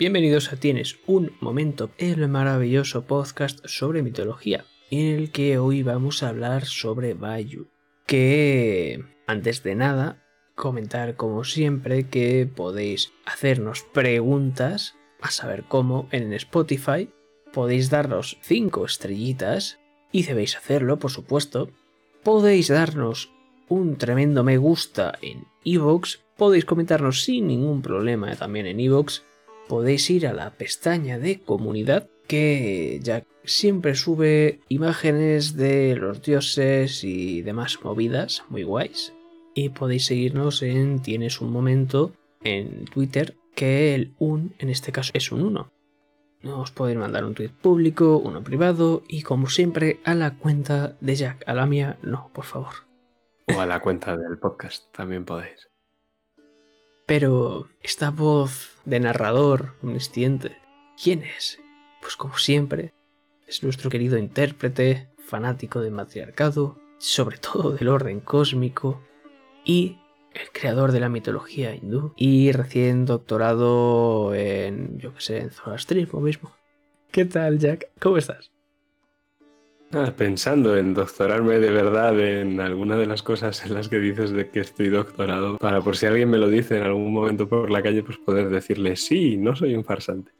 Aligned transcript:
Bienvenidos 0.00 0.50
a 0.50 0.56
Tienes 0.56 0.98
un 1.06 1.32
Momento, 1.40 1.90
el 1.98 2.26
maravilloso 2.26 3.04
podcast 3.04 3.58
sobre 3.66 4.00
mitología, 4.02 4.64
en 4.90 5.14
el 5.14 5.30
que 5.30 5.58
hoy 5.58 5.82
vamos 5.82 6.22
a 6.22 6.30
hablar 6.30 6.64
sobre 6.64 7.12
Bayu. 7.12 7.68
Que, 8.06 9.04
antes 9.26 9.62
de 9.62 9.74
nada, 9.74 10.24
comentar 10.54 11.16
como 11.16 11.44
siempre 11.44 12.08
que 12.08 12.46
podéis 12.46 13.12
hacernos 13.26 13.82
preguntas, 13.92 14.94
a 15.20 15.30
saber 15.30 15.64
cómo, 15.68 16.08
en 16.12 16.32
Spotify, 16.32 17.10
podéis 17.52 17.90
darnos 17.90 18.38
5 18.40 18.86
estrellitas, 18.86 19.80
y 20.12 20.22
debéis 20.22 20.56
hacerlo, 20.56 20.98
por 20.98 21.10
supuesto. 21.10 21.68
Podéis 22.22 22.68
darnos 22.68 23.34
un 23.68 23.98
tremendo 23.98 24.44
me 24.44 24.56
gusta 24.56 25.18
en 25.20 25.44
Evox, 25.62 26.24
podéis 26.38 26.64
comentarnos 26.64 27.22
sin 27.22 27.48
ningún 27.48 27.82
problema 27.82 28.34
también 28.34 28.64
en 28.64 28.80
Evox 28.80 29.24
podéis 29.70 30.10
ir 30.10 30.26
a 30.26 30.32
la 30.32 30.50
pestaña 30.50 31.20
de 31.20 31.38
comunidad 31.38 32.10
que 32.26 32.98
ya 33.04 33.22
siempre 33.44 33.94
sube 33.94 34.58
imágenes 34.68 35.54
de 35.54 35.94
los 35.94 36.22
dioses 36.22 37.04
y 37.04 37.42
demás 37.42 37.78
movidas 37.84 38.42
muy 38.48 38.64
guays. 38.64 39.14
Y 39.54 39.68
podéis 39.68 40.06
seguirnos 40.06 40.62
en 40.62 41.00
Tienes 41.02 41.40
un 41.40 41.52
momento 41.52 42.12
en 42.42 42.84
Twitter, 42.86 43.36
que 43.54 43.94
el 43.94 44.12
un 44.18 44.56
en 44.58 44.70
este 44.70 44.90
caso 44.90 45.12
es 45.14 45.30
un 45.30 45.42
1. 45.42 45.72
Nos 46.42 46.72
podéis 46.72 46.98
mandar 46.98 47.24
un 47.24 47.34
tweet 47.34 47.50
público, 47.50 48.18
uno 48.18 48.42
privado 48.42 49.04
y 49.06 49.22
como 49.22 49.48
siempre 49.48 50.00
a 50.04 50.16
la 50.16 50.36
cuenta 50.36 50.96
de 51.00 51.14
Jack. 51.14 51.44
A 51.46 51.54
la 51.54 51.66
mía 51.66 51.96
no, 52.02 52.28
por 52.32 52.44
favor. 52.44 52.74
O 53.54 53.60
a 53.60 53.66
la 53.66 53.78
cuenta 53.78 54.16
del 54.16 54.36
podcast 54.36 54.92
también 54.92 55.24
podéis. 55.24 55.69
Pero 57.10 57.66
esta 57.82 58.12
voz 58.12 58.76
de 58.84 59.00
narrador 59.00 59.74
omnisciente, 59.82 60.58
¿quién 61.02 61.24
es? 61.24 61.58
Pues 62.00 62.14
como 62.14 62.38
siempre, 62.38 62.94
es 63.48 63.64
nuestro 63.64 63.90
querido 63.90 64.16
intérprete, 64.16 65.10
fanático 65.18 65.80
del 65.80 65.90
matriarcado, 65.90 66.78
sobre 66.98 67.38
todo 67.38 67.72
del 67.72 67.88
orden 67.88 68.20
cósmico, 68.20 69.02
y 69.64 69.98
el 70.34 70.52
creador 70.52 70.92
de 70.92 71.00
la 71.00 71.08
mitología 71.08 71.74
hindú, 71.74 72.12
y 72.14 72.52
recién 72.52 73.06
doctorado 73.06 74.32
en, 74.32 75.00
yo 75.00 75.12
qué 75.12 75.20
sé, 75.20 75.38
en 75.38 75.50
Zoroastrismo 75.50 76.20
mismo. 76.20 76.52
¿Qué 77.10 77.24
tal, 77.24 77.58
Jack? 77.58 77.88
¿Cómo 77.98 78.18
estás? 78.18 78.52
Ah, 79.92 80.12
pensando 80.16 80.76
en 80.76 80.94
doctorarme 80.94 81.58
de 81.58 81.70
verdad 81.72 82.18
en 82.20 82.60
alguna 82.60 82.96
de 82.96 83.06
las 83.06 83.24
cosas 83.24 83.66
en 83.66 83.74
las 83.74 83.88
que 83.88 83.98
dices 83.98 84.30
de 84.30 84.48
que 84.48 84.60
estoy 84.60 84.88
doctorado, 84.88 85.58
para 85.58 85.80
por 85.80 85.96
si 85.96 86.06
alguien 86.06 86.30
me 86.30 86.38
lo 86.38 86.48
dice 86.48 86.76
en 86.76 86.84
algún 86.84 87.12
momento 87.12 87.48
por 87.48 87.72
la 87.72 87.82
calle, 87.82 88.04
pues 88.04 88.16
poder 88.18 88.50
decirle, 88.50 88.94
sí, 88.94 89.36
no 89.36 89.56
soy 89.56 89.74
un 89.74 89.84
farsante. 89.84 90.30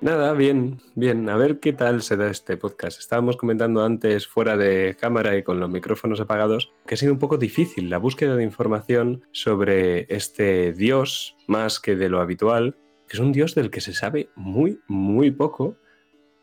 Nada, 0.00 0.32
bien, 0.32 0.80
bien, 0.94 1.28
a 1.28 1.36
ver 1.36 1.60
qué 1.60 1.74
tal 1.74 2.00
se 2.00 2.16
da 2.16 2.30
este 2.30 2.56
podcast. 2.56 2.98
Estábamos 2.98 3.36
comentando 3.36 3.84
antes 3.84 4.26
fuera 4.26 4.56
de 4.56 4.96
cámara 4.98 5.36
y 5.36 5.42
con 5.42 5.60
los 5.60 5.68
micrófonos 5.68 6.20
apagados 6.20 6.72
que 6.86 6.94
ha 6.94 6.98
sido 6.98 7.12
un 7.12 7.18
poco 7.18 7.36
difícil 7.36 7.90
la 7.90 7.98
búsqueda 7.98 8.36
de 8.36 8.42
información 8.42 9.22
sobre 9.32 10.06
este 10.14 10.72
dios 10.72 11.36
más 11.46 11.78
que 11.78 11.94
de 11.94 12.08
lo 12.08 12.20
habitual, 12.22 12.78
que 13.06 13.18
es 13.18 13.20
un 13.20 13.32
dios 13.32 13.54
del 13.54 13.70
que 13.70 13.82
se 13.82 13.92
sabe 13.92 14.30
muy, 14.34 14.80
muy 14.88 15.30
poco 15.30 15.76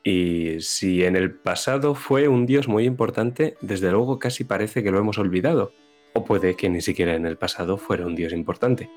y 0.03 0.61
si 0.61 1.03
en 1.03 1.15
el 1.15 1.31
pasado 1.31 1.95
fue 1.95 2.27
un 2.27 2.45
dios 2.45 2.67
muy 2.67 2.85
importante, 2.85 3.55
desde 3.61 3.91
luego 3.91 4.19
casi 4.19 4.43
parece 4.43 4.83
que 4.83 4.91
lo 4.91 4.99
hemos 4.99 5.17
olvidado. 5.17 5.73
O 6.13 6.25
puede 6.25 6.55
que 6.55 6.69
ni 6.69 6.81
siquiera 6.81 7.15
en 7.15 7.25
el 7.25 7.37
pasado 7.37 7.77
fuera 7.77 8.05
un 8.05 8.15
dios 8.15 8.33
importante. 8.33 8.89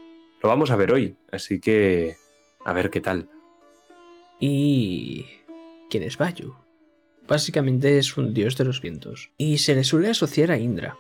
Lo 0.43 0.49
vamos 0.49 0.71
a 0.71 0.77
ver 0.77 0.93
hoy, 0.93 1.17
así 1.31 1.61
que 1.61 2.17
a 2.65 2.73
ver 2.73 2.91
qué 2.91 3.01
tal. 3.01 3.29
¿Y 4.41 5.27
quién 5.91 6.03
es 6.03 6.19
Vayu? 6.19 6.55
Básicamente 7.27 7.99
es 7.99 8.17
un 8.17 8.35
dios 8.35 8.57
de 8.57 8.65
los 8.65 8.83
vientos, 8.83 9.31
y 9.39 9.59
se 9.59 9.75
le 9.75 9.85
suele 9.85 10.11
asociar 10.11 10.51
a 10.51 10.59
Indra. 10.59 10.99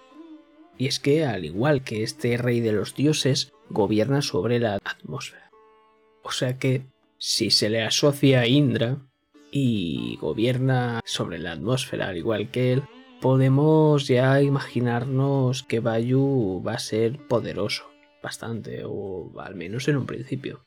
Y 0.78 0.87
es 0.87 0.98
que, 0.98 1.25
al 1.25 1.44
igual 1.44 1.84
que 1.84 2.03
este 2.03 2.37
rey 2.37 2.60
de 2.60 2.72
los 2.72 2.94
dioses, 2.94 3.53
gobierna 3.69 4.22
sobre 4.22 4.59
la 4.59 4.78
atmósfera. 4.82 5.50
O 6.22 6.32
sea 6.32 6.59
que, 6.59 6.87
si 7.19 7.50
se 7.50 7.69
le 7.69 7.82
asocia 7.82 8.41
a 8.41 8.47
Indra, 8.47 8.98
y 9.54 10.16
gobierna 10.20 11.00
sobre 11.04 11.38
la 11.38 11.53
atmósfera 11.53 12.09
al 12.09 12.16
igual 12.16 12.50
que 12.50 12.72
él, 12.72 12.82
podemos 13.20 14.09
ya 14.09 14.42
imaginarnos 14.42 15.62
que 15.62 15.78
Bayu 15.78 16.60
va 16.66 16.72
a 16.72 16.78
ser 16.81 17.19
poderoso, 17.28 17.84
bastante, 18.20 18.82
o 18.84 19.31
al 19.38 19.54
menos 19.54 19.87
en 19.87 19.97
un 19.97 20.06
principio. 20.06 20.66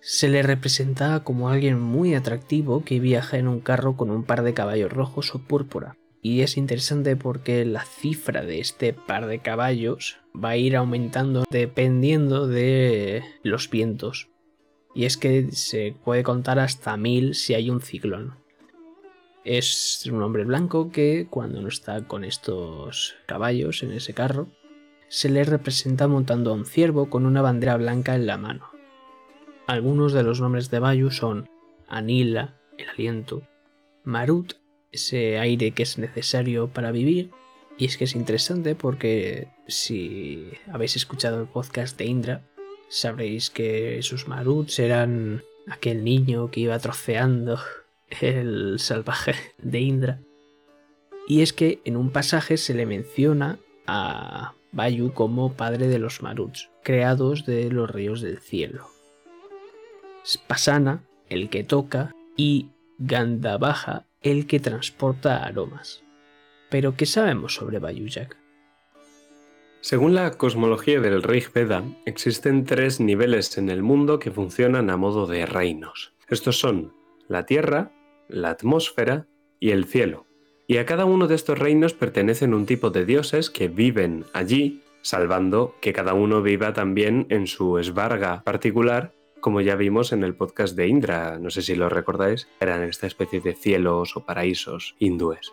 Se 0.00 0.28
le 0.28 0.42
representa 0.42 1.24
como 1.24 1.48
alguien 1.48 1.80
muy 1.80 2.14
atractivo 2.14 2.84
que 2.84 3.00
viaja 3.00 3.38
en 3.38 3.48
un 3.48 3.60
carro 3.60 3.96
con 3.96 4.10
un 4.10 4.24
par 4.24 4.42
de 4.42 4.52
caballos 4.52 4.92
rojos 4.92 5.34
o 5.34 5.38
púrpura. 5.38 5.96
Y 6.20 6.42
es 6.42 6.58
interesante 6.58 7.16
porque 7.16 7.64
la 7.64 7.84
cifra 7.84 8.42
de 8.42 8.60
este 8.60 8.92
par 8.92 9.26
de 9.26 9.38
caballos 9.38 10.18
va 10.34 10.50
a 10.50 10.56
ir 10.58 10.76
aumentando 10.76 11.44
dependiendo 11.50 12.46
de 12.46 13.24
los 13.42 13.70
vientos 13.70 14.28
y 14.96 15.04
es 15.04 15.18
que 15.18 15.52
se 15.52 15.94
puede 16.04 16.22
contar 16.22 16.58
hasta 16.58 16.96
mil 16.96 17.34
si 17.34 17.52
hay 17.52 17.68
un 17.68 17.82
ciclón. 17.82 18.34
Es 19.44 20.06
un 20.10 20.22
hombre 20.22 20.44
blanco 20.44 20.90
que 20.90 21.26
cuando 21.28 21.60
no 21.60 21.68
está 21.68 22.06
con 22.06 22.24
estos 22.24 23.14
caballos 23.26 23.82
en 23.82 23.92
ese 23.92 24.14
carro, 24.14 24.48
se 25.08 25.28
le 25.28 25.44
representa 25.44 26.08
montando 26.08 26.50
a 26.50 26.54
un 26.54 26.64
ciervo 26.64 27.10
con 27.10 27.26
una 27.26 27.42
bandera 27.42 27.76
blanca 27.76 28.14
en 28.14 28.26
la 28.26 28.38
mano. 28.38 28.70
Algunos 29.66 30.14
de 30.14 30.22
los 30.22 30.40
nombres 30.40 30.70
de 30.70 30.78
Bayu 30.78 31.10
son 31.10 31.46
Anila, 31.88 32.58
el 32.78 32.88
aliento, 32.88 33.46
Marut, 34.02 34.54
ese 34.92 35.38
aire 35.38 35.72
que 35.72 35.82
es 35.82 35.98
necesario 35.98 36.68
para 36.68 36.90
vivir, 36.90 37.32
y 37.76 37.84
es 37.84 37.98
que 37.98 38.04
es 38.04 38.16
interesante 38.16 38.74
porque 38.74 39.48
si 39.68 40.52
habéis 40.72 40.96
escuchado 40.96 41.42
el 41.42 41.48
podcast 41.48 41.98
de 41.98 42.06
Indra, 42.06 42.42
sabréis 42.88 43.50
que 43.50 44.02
sus 44.02 44.28
maruts 44.28 44.78
eran 44.78 45.42
aquel 45.68 46.04
niño 46.04 46.50
que 46.50 46.60
iba 46.60 46.78
troceando 46.78 47.58
el 48.20 48.78
salvaje 48.78 49.34
de 49.58 49.80
Indra. 49.80 50.20
Y 51.28 51.42
es 51.42 51.52
que 51.52 51.80
en 51.84 51.96
un 51.96 52.10
pasaje 52.10 52.56
se 52.56 52.74
le 52.74 52.86
menciona 52.86 53.58
a 53.86 54.54
Bayu 54.72 55.12
como 55.12 55.54
padre 55.54 55.88
de 55.88 55.98
los 55.98 56.22
maruts, 56.22 56.70
creados 56.82 57.46
de 57.46 57.70
los 57.70 57.90
ríos 57.90 58.20
del 58.20 58.38
cielo. 58.38 58.88
Spasana, 60.24 61.02
el 61.28 61.48
que 61.50 61.64
toca, 61.64 62.12
y 62.36 62.70
Gandavaja, 62.98 64.06
el 64.22 64.46
que 64.46 64.60
transporta 64.60 65.44
aromas. 65.44 66.02
Pero 66.68 66.96
¿qué 66.96 67.06
sabemos 67.06 67.54
sobre 67.54 67.80
Jack? 68.08 68.36
Según 69.88 70.16
la 70.16 70.32
cosmología 70.32 71.00
del 71.00 71.22
Rig 71.22 71.52
Veda, 71.52 71.84
existen 72.06 72.64
tres 72.64 72.98
niveles 72.98 73.56
en 73.56 73.70
el 73.70 73.84
mundo 73.84 74.18
que 74.18 74.32
funcionan 74.32 74.90
a 74.90 74.96
modo 74.96 75.28
de 75.28 75.46
reinos. 75.46 76.12
Estos 76.28 76.58
son 76.58 76.92
la 77.28 77.46
Tierra, 77.46 77.92
la 78.26 78.50
atmósfera 78.50 79.28
y 79.60 79.70
el 79.70 79.84
cielo. 79.84 80.26
Y 80.66 80.78
a 80.78 80.86
cada 80.86 81.04
uno 81.04 81.28
de 81.28 81.36
estos 81.36 81.60
reinos 81.60 81.94
pertenecen 81.94 82.52
un 82.52 82.66
tipo 82.66 82.90
de 82.90 83.04
dioses 83.04 83.48
que 83.48 83.68
viven 83.68 84.24
allí, 84.32 84.82
salvando 85.02 85.76
que 85.80 85.92
cada 85.92 86.14
uno 86.14 86.42
viva 86.42 86.72
también 86.72 87.28
en 87.30 87.46
su 87.46 87.78
esbarga 87.78 88.42
particular, 88.42 89.14
como 89.38 89.60
ya 89.60 89.76
vimos 89.76 90.10
en 90.10 90.24
el 90.24 90.34
podcast 90.34 90.74
de 90.74 90.88
Indra, 90.88 91.38
no 91.38 91.50
sé 91.50 91.62
si 91.62 91.76
lo 91.76 91.88
recordáis, 91.88 92.48
eran 92.58 92.82
esta 92.82 93.06
especie 93.06 93.40
de 93.40 93.54
cielos 93.54 94.16
o 94.16 94.26
paraísos 94.26 94.96
hindúes. 94.98 95.52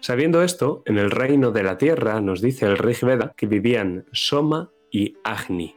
Sabiendo 0.00 0.42
esto, 0.42 0.82
en 0.86 0.98
el 0.98 1.10
reino 1.10 1.50
de 1.50 1.62
la 1.62 1.78
tierra 1.78 2.20
nos 2.20 2.40
dice 2.40 2.66
el 2.66 2.78
Rig 2.78 3.00
Veda 3.02 3.34
que 3.36 3.46
vivían 3.46 4.04
Soma 4.12 4.70
y 4.90 5.16
Agni. 5.24 5.74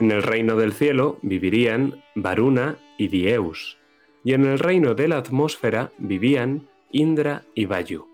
En 0.00 0.10
el 0.10 0.22
reino 0.22 0.56
del 0.56 0.72
cielo 0.72 1.18
vivirían 1.22 2.02
Varuna 2.14 2.76
y 2.98 3.08
Dieus. 3.08 3.78
Y 4.24 4.32
en 4.32 4.44
el 4.44 4.58
reino 4.58 4.94
de 4.94 5.08
la 5.08 5.18
atmósfera 5.18 5.92
vivían 5.98 6.68
Indra 6.90 7.44
y 7.54 7.66
Vayu. 7.66 8.06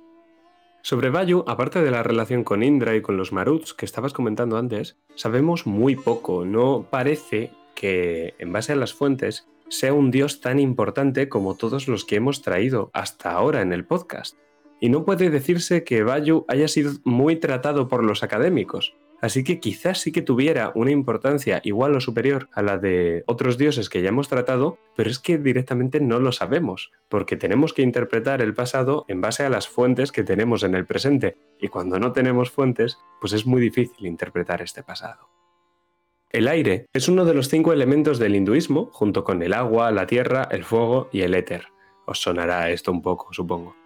Sobre 0.82 1.10
Vayu, 1.10 1.44
aparte 1.46 1.82
de 1.82 1.90
la 1.90 2.02
relación 2.02 2.44
con 2.44 2.62
Indra 2.62 2.94
y 2.94 3.02
con 3.02 3.16
los 3.16 3.32
Maruts 3.32 3.74
que 3.74 3.86
estabas 3.86 4.12
comentando 4.12 4.56
antes, 4.56 4.98
sabemos 5.14 5.66
muy 5.66 5.96
poco. 5.96 6.44
No 6.44 6.86
parece 6.90 7.50
que, 7.74 8.34
en 8.38 8.52
base 8.52 8.72
a 8.72 8.76
las 8.76 8.94
fuentes, 8.94 9.46
sea 9.68 9.92
un 9.92 10.10
dios 10.10 10.40
tan 10.40 10.58
importante 10.58 11.28
como 11.28 11.56
todos 11.56 11.88
los 11.88 12.04
que 12.04 12.16
hemos 12.16 12.42
traído 12.42 12.90
hasta 12.92 13.32
ahora 13.32 13.62
en 13.62 13.72
el 13.72 13.84
podcast 13.84 14.36
y 14.80 14.88
no 14.88 15.04
puede 15.04 15.30
decirse 15.30 15.84
que 15.84 16.02
Bayu 16.02 16.44
haya 16.48 16.68
sido 16.68 16.92
muy 17.04 17.36
tratado 17.36 17.88
por 17.88 18.02
los 18.02 18.22
académicos. 18.22 18.94
Así 19.20 19.44
que 19.44 19.60
quizás 19.60 19.98
sí 19.98 20.12
que 20.12 20.22
tuviera 20.22 20.72
una 20.74 20.90
importancia 20.90 21.60
igual 21.62 21.94
o 21.94 22.00
superior 22.00 22.48
a 22.52 22.62
la 22.62 22.78
de 22.78 23.22
otros 23.26 23.58
dioses 23.58 23.90
que 23.90 24.00
ya 24.00 24.08
hemos 24.08 24.28
tratado, 24.28 24.78
pero 24.96 25.10
es 25.10 25.18
que 25.18 25.36
directamente 25.36 26.00
no 26.00 26.20
lo 26.20 26.32
sabemos, 26.32 26.90
porque 27.10 27.36
tenemos 27.36 27.74
que 27.74 27.82
interpretar 27.82 28.40
el 28.40 28.54
pasado 28.54 29.04
en 29.08 29.20
base 29.20 29.44
a 29.44 29.50
las 29.50 29.68
fuentes 29.68 30.10
que 30.10 30.24
tenemos 30.24 30.62
en 30.62 30.74
el 30.74 30.86
presente, 30.86 31.36
y 31.60 31.68
cuando 31.68 31.98
no 31.98 32.12
tenemos 32.12 32.50
fuentes, 32.50 32.98
pues 33.20 33.34
es 33.34 33.44
muy 33.44 33.60
difícil 33.60 34.06
interpretar 34.06 34.62
este 34.62 34.82
pasado. 34.82 35.28
El 36.30 36.48
aire 36.48 36.86
es 36.94 37.08
uno 37.08 37.24
de 37.26 37.34
los 37.34 37.48
cinco 37.48 37.74
elementos 37.74 38.18
del 38.18 38.36
hinduismo, 38.36 38.88
junto 38.92 39.22
con 39.24 39.42
el 39.42 39.52
agua, 39.52 39.90
la 39.90 40.06
tierra, 40.06 40.48
el 40.50 40.64
fuego 40.64 41.10
y 41.12 41.22
el 41.22 41.34
éter. 41.34 41.66
Os 42.06 42.22
sonará 42.22 42.70
esto 42.70 42.90
un 42.90 43.02
poco, 43.02 43.32
supongo. 43.32 43.79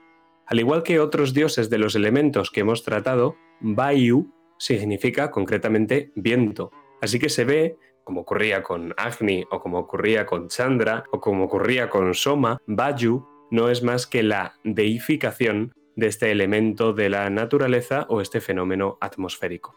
Al 0.46 0.60
igual 0.60 0.82
que 0.82 1.00
otros 1.00 1.32
dioses 1.32 1.70
de 1.70 1.78
los 1.78 1.94
elementos 1.94 2.50
que 2.50 2.60
hemos 2.60 2.82
tratado, 2.82 3.36
Vayu 3.60 4.30
significa 4.58 5.30
concretamente 5.30 6.12
viento. 6.14 6.70
Así 7.00 7.18
que 7.18 7.28
se 7.28 7.44
ve, 7.44 7.78
como 8.04 8.20
ocurría 8.22 8.62
con 8.62 8.94
Agni 8.96 9.44
o 9.50 9.60
como 9.60 9.78
ocurría 9.78 10.26
con 10.26 10.48
Chandra 10.48 11.04
o 11.12 11.20
como 11.20 11.44
ocurría 11.44 11.88
con 11.88 12.14
Soma, 12.14 12.58
Vayu 12.66 13.26
no 13.50 13.70
es 13.70 13.82
más 13.82 14.06
que 14.06 14.22
la 14.22 14.54
deificación 14.64 15.72
de 15.96 16.08
este 16.08 16.30
elemento 16.30 16.92
de 16.92 17.08
la 17.08 17.30
naturaleza 17.30 18.06
o 18.08 18.20
este 18.20 18.40
fenómeno 18.40 18.98
atmosférico. 19.00 19.74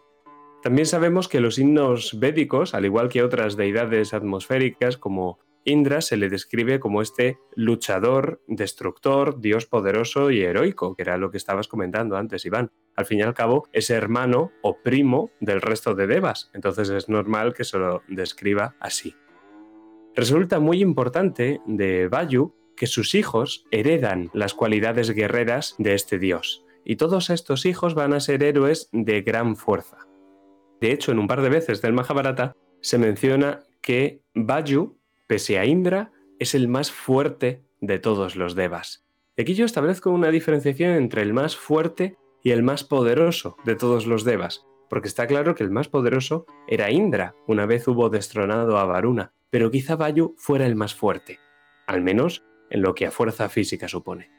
También 0.63 0.85
sabemos 0.87 1.27
que 1.27 1.39
los 1.39 1.59
himnos 1.59 2.19
védicos, 2.19 2.73
al 2.73 2.85
igual 2.85 3.09
que 3.09 3.23
otras 3.23 3.55
deidades 3.55 4.13
atmosféricas 4.13 4.97
como 4.97 5.39
Indra, 5.67 5.99
se 6.01 6.15
le 6.15 6.29
describe 6.29 6.79
como 6.79 7.01
este 7.01 7.39
luchador, 7.53 8.41
destructor, 8.47 9.41
dios 9.41 9.65
poderoso 9.65 10.31
y 10.31 10.41
heroico, 10.41 10.95
que 10.95 11.01
era 11.01 11.17
lo 11.17 11.29
que 11.29 11.37
estabas 11.37 11.67
comentando 11.67 12.15
antes, 12.15 12.45
Iván. 12.45 12.71
Al 12.95 13.05
fin 13.05 13.19
y 13.19 13.23
al 13.23 13.33
cabo, 13.33 13.67
es 13.73 13.89
hermano 13.89 14.51
o 14.61 14.81
primo 14.81 15.29
del 15.41 15.61
resto 15.61 15.93
de 15.93 16.07
devas, 16.07 16.49
entonces 16.53 16.89
es 16.89 17.09
normal 17.09 17.53
que 17.53 17.65
se 17.65 17.77
lo 17.77 18.01
describa 18.07 18.75
así. 18.79 19.15
Resulta 20.15 20.59
muy 20.59 20.81
importante 20.81 21.61
de 21.67 22.07
Vayu 22.07 22.55
que 22.77 22.87
sus 22.87 23.13
hijos 23.13 23.65
heredan 23.69 24.29
las 24.33 24.53
cualidades 24.53 25.11
guerreras 25.11 25.75
de 25.77 25.95
este 25.95 26.17
dios, 26.17 26.63
y 26.85 26.95
todos 26.95 27.29
estos 27.29 27.65
hijos 27.65 27.93
van 27.93 28.13
a 28.13 28.21
ser 28.21 28.41
héroes 28.41 28.87
de 28.93 29.21
gran 29.21 29.57
fuerza. 29.57 30.07
De 30.79 30.93
hecho, 30.93 31.11
en 31.11 31.19
un 31.19 31.27
par 31.27 31.41
de 31.41 31.49
veces 31.49 31.81
del 31.81 31.93
Mahabharata 31.93 32.55
se 32.79 32.97
menciona 32.97 33.63
que 33.81 34.21
Vayu, 34.33 34.97
pese 35.27 35.59
a 35.59 35.65
Indra, 35.65 36.11
es 36.39 36.55
el 36.55 36.67
más 36.67 36.91
fuerte 36.91 37.63
de 37.79 37.99
todos 37.99 38.35
los 38.35 38.55
devas. 38.55 39.05
Aquí 39.37 39.53
yo 39.53 39.65
establezco 39.65 40.09
una 40.09 40.31
diferenciación 40.31 40.91
entre 40.91 41.21
el 41.21 41.33
más 41.33 41.55
fuerte 41.55 42.17
y 42.43 42.51
el 42.51 42.63
más 42.63 42.83
poderoso 42.83 43.57
de 43.65 43.75
todos 43.75 44.07
los 44.07 44.23
devas, 44.23 44.65
porque 44.89 45.07
está 45.07 45.27
claro 45.27 45.53
que 45.53 45.63
el 45.63 45.69
más 45.69 45.89
poderoso 45.89 46.45
era 46.67 46.91
Indra, 46.91 47.35
una 47.45 47.65
vez 47.65 47.87
hubo 47.87 48.09
destronado 48.09 48.77
a 48.77 48.85
Varuna, 48.85 49.33
pero 49.49 49.69
quizá 49.69 49.95
Vayu 49.95 50.33
fuera 50.37 50.65
el 50.65 50.75
más 50.75 50.95
fuerte, 50.95 51.39
al 51.85 52.01
menos 52.01 52.43
en 52.69 52.81
lo 52.81 52.95
que 52.95 53.05
a 53.05 53.11
fuerza 53.11 53.49
física 53.49 53.87
supone. 53.87 54.31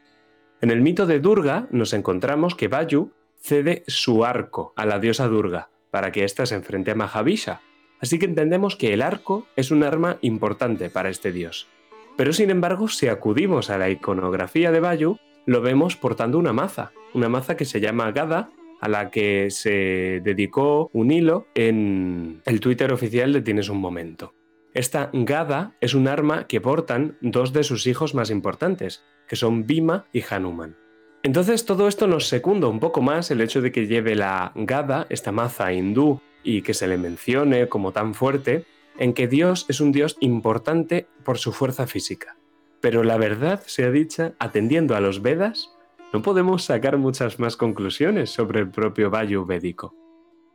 En 0.61 0.71
el 0.71 0.81
mito 0.81 1.07
de 1.07 1.21
Durga 1.21 1.69
nos 1.71 1.93
encontramos 1.93 2.55
que 2.55 2.69
Vayu 2.69 3.13
cede 3.41 3.85
su 3.87 4.25
arco 4.25 4.73
a 4.77 4.87
la 4.87 4.99
diosa 4.99 5.29
Durga 5.29 5.71
para 5.91 6.11
que 6.13 6.25
ésta 6.25 6.45
se 6.47 6.55
enfrente 6.55 6.91
a 6.91 6.95
Mahavishya, 6.95 7.61
así 8.01 8.19
que 8.19 8.27
entendemos 8.27 8.77
que 8.77 8.93
el 8.93 9.03
arco 9.03 9.47
es 9.57 9.71
un 9.71 9.83
arma 9.83 10.19
importante 10.23 10.91
para 10.91 11.09
este 11.11 11.33
dios. 11.33 11.69
Pero 12.17 12.33
sin 12.33 12.51
embargo, 12.51 12.89
si 12.89 13.09
acudimos 13.09 13.71
a 13.71 13.79
la 13.79 13.91
iconografía 13.91 14.73
de 14.73 14.81
Vayu, 14.81 15.19
lo 15.47 15.61
vemos 15.63 15.97
portando 15.97 16.39
una 16.39 16.53
maza, 16.53 16.93
una 17.15 17.29
maza 17.29 17.57
que 17.57 17.65
se 17.65 17.81
llama 17.81 18.11
Gada, 18.13 18.51
a 18.81 18.89
la 18.89 19.11
que 19.11 19.51
se 19.51 20.21
dedicó 20.23 20.91
un 20.93 21.11
hilo 21.11 21.47
en 21.55 22.43
el 22.45 22.61
Twitter 22.61 22.93
oficial 22.93 23.33
de 23.33 23.43
Tienes 23.43 23.69
un 23.69 23.79
momento. 23.79 24.35
Esta 24.75 25.11
Gada 25.13 25.77
es 25.81 25.95
un 25.95 26.09
arma 26.09 26.47
que 26.47 26.61
portan 26.61 27.17
dos 27.21 27.53
de 27.53 27.65
sus 27.65 27.87
hijos 27.87 28.15
más 28.15 28.31
importantes, 28.31 29.05
que 29.27 29.37
son 29.37 29.67
Bhima 29.67 30.07
y 30.13 30.23
Hanuman. 30.29 30.77
Entonces 31.23 31.65
todo 31.65 31.89
esto 31.89 32.07
nos 32.07 32.29
secunda 32.29 32.69
un 32.69 32.79
poco 32.79 33.03
más 33.03 33.31
el 33.31 33.41
hecho 33.41 33.61
de 33.61 33.73
que 33.73 33.87
lleve 33.87 34.15
la 34.15 34.53
Gada, 34.55 35.07
esta 35.11 35.33
maza 35.33 35.73
hindú, 35.73 36.21
y 36.43 36.63
que 36.63 36.75
se 36.75 36.87
le 36.87 36.99
mencione 36.99 37.69
como 37.69 37.93
tan 37.93 38.15
fuerte, 38.15 38.65
en 38.99 39.13
que 39.13 39.29
Dios 39.29 39.67
es 39.69 39.81
un 39.81 39.93
Dios 39.93 40.17
importante 40.21 41.07
por 41.25 41.39
su 41.39 41.53
fuerza 41.53 41.87
física. 41.87 42.37
Pero 42.81 43.05
la 43.05 43.17
verdad 43.17 43.63
sea 43.67 43.91
dicha, 43.91 44.35
atendiendo 44.39 44.97
a 44.97 45.01
los 45.01 45.23
Vedas, 45.23 45.71
no 46.13 46.23
podemos 46.23 46.65
sacar 46.65 46.97
muchas 46.97 47.39
más 47.39 47.57
conclusiones 47.57 48.31
sobre 48.31 48.61
el 48.61 48.71
propio 48.71 49.11
Vayu 49.11 49.45
védico 49.45 49.95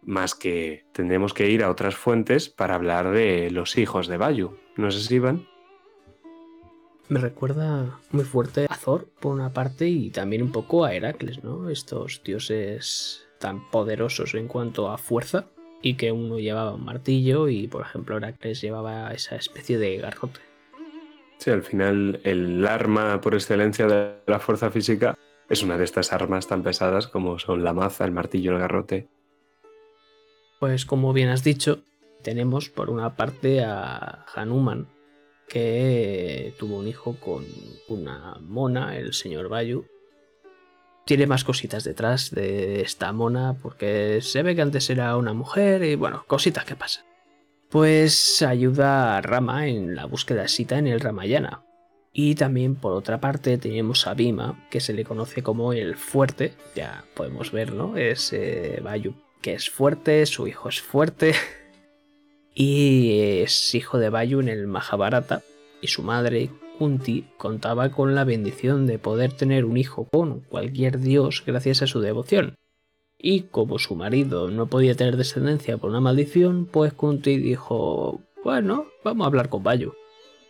más 0.05 0.35
que 0.35 0.85
tendremos 0.91 1.33
que 1.33 1.49
ir 1.49 1.63
a 1.63 1.69
otras 1.69 1.95
fuentes 1.95 2.49
para 2.49 2.75
hablar 2.75 3.11
de 3.11 3.49
los 3.51 3.77
hijos 3.77 4.07
de 4.07 4.17
Bayu. 4.17 4.57
¿No 4.75 4.91
sé 4.91 5.01
si? 5.01 5.19
Me 7.09 7.19
recuerda 7.19 7.99
muy 8.11 8.23
fuerte 8.23 8.65
a 8.69 8.77
Thor, 8.77 9.07
por 9.19 9.33
una 9.33 9.51
parte, 9.51 9.87
y 9.87 10.09
también 10.09 10.41
un 10.41 10.51
poco 10.51 10.85
a 10.85 10.93
Heracles, 10.93 11.43
¿no? 11.43 11.69
Estos 11.69 12.21
dioses 12.23 13.27
tan 13.39 13.69
poderosos 13.69 14.33
en 14.35 14.47
cuanto 14.47 14.89
a 14.89 14.97
fuerza, 14.97 15.47
y 15.83 15.95
que 15.95 16.11
uno 16.11 16.39
llevaba 16.39 16.73
un 16.73 16.85
martillo 16.85 17.49
y, 17.49 17.67
por 17.67 17.81
ejemplo, 17.81 18.17
Heracles 18.17 18.61
llevaba 18.61 19.11
esa 19.11 19.35
especie 19.35 19.77
de 19.77 19.97
garrote. 19.97 20.39
Sí, 21.37 21.51
al 21.51 21.61
final 21.61 22.21
el 22.23 22.65
arma 22.65 23.19
por 23.19 23.33
excelencia 23.33 23.85
de 23.85 24.13
la 24.25 24.39
fuerza 24.39 24.71
física 24.71 25.17
es 25.49 25.61
una 25.61 25.77
de 25.77 25.83
estas 25.83 26.13
armas 26.13 26.47
tan 26.47 26.63
pesadas 26.63 27.07
como 27.07 27.37
son 27.37 27.65
la 27.65 27.73
maza, 27.73 28.05
el 28.05 28.11
martillo, 28.11 28.53
el 28.53 28.59
garrote. 28.59 29.09
Pues 30.59 30.85
como 30.85 31.11
bien 31.11 31.27
has 31.27 31.43
dicho, 31.43 31.81
tenemos 32.21 32.69
por 32.69 32.89
una 32.89 33.17
parte 33.17 33.61
a 33.61 34.25
Hanuman, 34.33 34.87
que 35.49 36.53
tuvo 36.57 36.77
un 36.77 36.87
hijo 36.87 37.17
con 37.19 37.43
una 37.89 38.37
mona, 38.39 38.97
el 38.97 39.13
señor 39.13 39.49
Bayu. 39.49 39.85
Tiene 41.05 41.27
más 41.27 41.43
cositas 41.43 41.83
detrás 41.83 42.31
de 42.31 42.81
esta 42.81 43.11
mona, 43.11 43.55
porque 43.61 44.19
se 44.21 44.41
ve 44.43 44.55
que 44.55 44.61
antes 44.61 44.89
era 44.89 45.17
una 45.17 45.33
mujer 45.33 45.83
y 45.83 45.95
bueno, 45.95 46.23
cositas 46.27 46.65
que 46.65 46.75
pasan. 46.75 47.05
Pues 47.69 48.41
ayuda 48.41 49.17
a 49.17 49.21
Rama 49.21 49.67
en 49.67 49.95
la 49.95 50.05
búsqueda 50.05 50.43
de 50.43 50.47
Sita 50.47 50.77
en 50.77 50.87
el 50.87 50.99
Ramayana. 50.99 51.63
Y 52.13 52.35
también 52.35 52.75
por 52.75 52.93
otra 52.93 53.19
parte 53.19 53.57
tenemos 53.57 54.05
a 54.05 54.13
Bhima, 54.13 54.67
que 54.69 54.79
se 54.79 54.93
le 54.93 55.03
conoce 55.03 55.41
como 55.41 55.73
el 55.73 55.95
fuerte, 55.95 56.53
ya 56.75 57.03
podemos 57.15 57.51
ver, 57.51 57.73
¿no? 57.73 57.97
Es 57.97 58.33
Bayu 58.81 59.15
que 59.43 59.53
es 59.53 59.69
fuerte, 59.69 60.25
su 60.25 60.47
hijo 60.47 60.69
es 60.69 60.81
fuerte 60.81 61.35
y 62.55 63.41
es 63.43 63.75
hijo 63.75 63.99
de 63.99 64.09
Vayu 64.09 64.39
en 64.39 64.47
el 64.47 64.65
Mahabharata 64.65 65.43
y 65.81 65.87
su 65.87 66.01
madre 66.01 66.49
Kunti 66.77 67.25
contaba 67.37 67.89
con 67.89 68.15
la 68.15 68.23
bendición 68.23 68.87
de 68.87 68.99
poder 68.99 69.33
tener 69.33 69.65
un 69.65 69.77
hijo 69.77 70.05
con 70.05 70.41
cualquier 70.41 70.99
dios 70.99 71.43
gracias 71.45 71.81
a 71.81 71.87
su 71.87 72.01
devoción. 72.01 72.55
Y 73.17 73.43
como 73.43 73.79
su 73.79 73.95
marido 73.95 74.49
no 74.49 74.67
podía 74.67 74.95
tener 74.95 75.15
descendencia 75.15 75.77
por 75.77 75.91
una 75.91 76.01
maldición, 76.01 76.65
pues 76.65 76.93
Kunti 76.93 77.37
dijo, 77.37 78.21
bueno, 78.43 78.87
vamos 79.03 79.23
a 79.23 79.27
hablar 79.27 79.49
con 79.49 79.63
Vayu. 79.63 79.93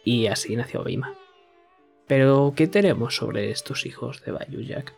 Y 0.03 0.27
así 0.27 0.55
nació 0.55 0.83
Bhima. 0.83 1.13
Pero, 2.07 2.53
¿qué 2.55 2.67
tenemos 2.67 3.15
sobre 3.15 3.51
estos 3.51 3.85
hijos 3.85 4.23
de 4.25 4.31
Vayu, 4.31 4.61
Jack? 4.61 4.95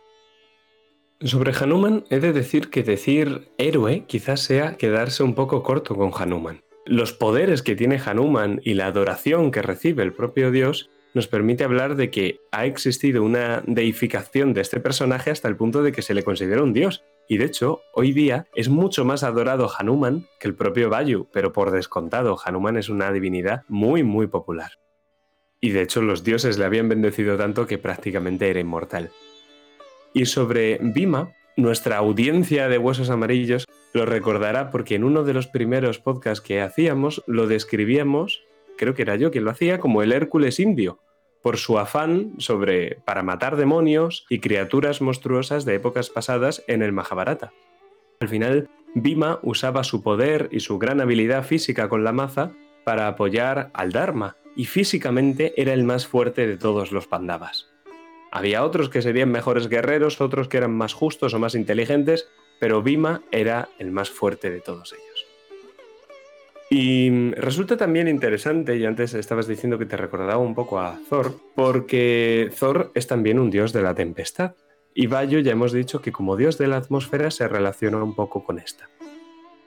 Sobre 1.20 1.52
Hanuman, 1.52 2.04
he 2.10 2.18
de 2.18 2.32
decir 2.32 2.68
que 2.70 2.82
decir 2.82 3.48
héroe 3.58 4.04
quizás 4.06 4.40
sea 4.40 4.76
quedarse 4.76 5.22
un 5.22 5.34
poco 5.34 5.62
corto 5.62 5.94
con 5.94 6.10
Hanuman. 6.14 6.62
Los 6.84 7.12
poderes 7.12 7.62
que 7.62 7.74
tiene 7.74 8.00
Hanuman 8.04 8.60
y 8.64 8.74
la 8.74 8.86
adoración 8.86 9.50
que 9.50 9.62
recibe 9.62 10.02
el 10.02 10.12
propio 10.12 10.50
Dios 10.50 10.90
nos 11.16 11.28
permite 11.28 11.64
hablar 11.64 11.96
de 11.96 12.10
que 12.10 12.42
ha 12.52 12.66
existido 12.66 13.24
una 13.24 13.62
deificación 13.66 14.52
de 14.52 14.60
este 14.60 14.80
personaje 14.80 15.30
hasta 15.30 15.48
el 15.48 15.56
punto 15.56 15.82
de 15.82 15.90
que 15.90 16.02
se 16.02 16.12
le 16.12 16.22
considera 16.22 16.62
un 16.62 16.74
dios. 16.74 17.04
Y 17.26 17.38
de 17.38 17.46
hecho, 17.46 17.80
hoy 17.94 18.12
día 18.12 18.48
es 18.54 18.68
mucho 18.68 19.06
más 19.06 19.22
adorado 19.22 19.70
Hanuman 19.78 20.26
que 20.38 20.46
el 20.46 20.54
propio 20.54 20.90
Vayu, 20.90 21.26
pero 21.32 21.54
por 21.54 21.70
descontado, 21.70 22.36
Hanuman 22.44 22.76
es 22.76 22.90
una 22.90 23.10
divinidad 23.12 23.62
muy, 23.66 24.02
muy 24.02 24.26
popular. 24.26 24.72
Y 25.58 25.70
de 25.70 25.80
hecho, 25.80 26.02
los 26.02 26.22
dioses 26.22 26.58
le 26.58 26.66
habían 26.66 26.90
bendecido 26.90 27.38
tanto 27.38 27.66
que 27.66 27.78
prácticamente 27.78 28.50
era 28.50 28.60
inmortal. 28.60 29.10
Y 30.12 30.26
sobre 30.26 30.76
Bima, 30.82 31.32
nuestra 31.56 31.96
audiencia 31.96 32.68
de 32.68 32.76
Huesos 32.76 33.08
Amarillos 33.08 33.64
lo 33.94 34.04
recordará 34.04 34.70
porque 34.70 34.96
en 34.96 35.04
uno 35.04 35.24
de 35.24 35.32
los 35.32 35.46
primeros 35.46 35.98
podcasts 35.98 36.46
que 36.46 36.60
hacíamos 36.60 37.24
lo 37.26 37.46
describíamos, 37.46 38.42
creo 38.76 38.92
que 38.92 39.00
era 39.00 39.16
yo 39.16 39.30
quien 39.30 39.44
lo 39.44 39.50
hacía, 39.50 39.80
como 39.80 40.02
el 40.02 40.12
Hércules 40.12 40.60
indio, 40.60 41.00
por 41.46 41.58
su 41.58 41.78
afán 41.78 42.32
sobre 42.38 42.96
para 43.04 43.22
matar 43.22 43.54
demonios 43.54 44.26
y 44.28 44.40
criaturas 44.40 45.00
monstruosas 45.00 45.64
de 45.64 45.76
épocas 45.76 46.10
pasadas 46.10 46.64
en 46.66 46.82
el 46.82 46.90
Mahabharata. 46.90 47.52
Al 48.18 48.26
final, 48.26 48.68
Bima 48.96 49.38
usaba 49.44 49.84
su 49.84 50.02
poder 50.02 50.48
y 50.50 50.58
su 50.58 50.76
gran 50.80 51.00
habilidad 51.00 51.44
física 51.44 51.88
con 51.88 52.02
la 52.02 52.10
maza 52.10 52.50
para 52.82 53.06
apoyar 53.06 53.70
al 53.74 53.92
Dharma, 53.92 54.34
y 54.56 54.64
físicamente 54.64 55.54
era 55.56 55.72
el 55.72 55.84
más 55.84 56.08
fuerte 56.08 56.48
de 56.48 56.56
todos 56.56 56.90
los 56.90 57.06
Pandavas. 57.06 57.68
Había 58.32 58.64
otros 58.64 58.88
que 58.88 59.00
serían 59.00 59.30
mejores 59.30 59.68
guerreros, 59.68 60.20
otros 60.20 60.48
que 60.48 60.56
eran 60.56 60.74
más 60.74 60.94
justos 60.94 61.32
o 61.32 61.38
más 61.38 61.54
inteligentes, 61.54 62.28
pero 62.58 62.82
Bima 62.82 63.22
era 63.30 63.68
el 63.78 63.92
más 63.92 64.10
fuerte 64.10 64.50
de 64.50 64.60
todos 64.60 64.92
ellos. 64.94 65.15
Y 66.68 67.30
resulta 67.32 67.76
también 67.76 68.08
interesante, 68.08 68.76
y 68.76 68.84
antes 68.84 69.14
estabas 69.14 69.46
diciendo 69.46 69.78
que 69.78 69.86
te 69.86 69.96
recordaba 69.96 70.38
un 70.38 70.54
poco 70.54 70.80
a 70.80 70.98
Thor, 71.08 71.36
porque 71.54 72.50
Thor 72.58 72.90
es 72.94 73.06
también 73.06 73.38
un 73.38 73.50
dios 73.50 73.72
de 73.72 73.82
la 73.82 73.94
tempestad. 73.94 74.54
Y 74.92 75.06
Bayo 75.06 75.38
ya 75.38 75.52
hemos 75.52 75.72
dicho 75.72 76.00
que 76.00 76.10
como 76.10 76.36
dios 76.36 76.58
de 76.58 76.66
la 76.66 76.78
atmósfera 76.78 77.30
se 77.30 77.46
relaciona 77.46 78.02
un 78.02 78.14
poco 78.14 78.44
con 78.44 78.58
esta. 78.58 78.88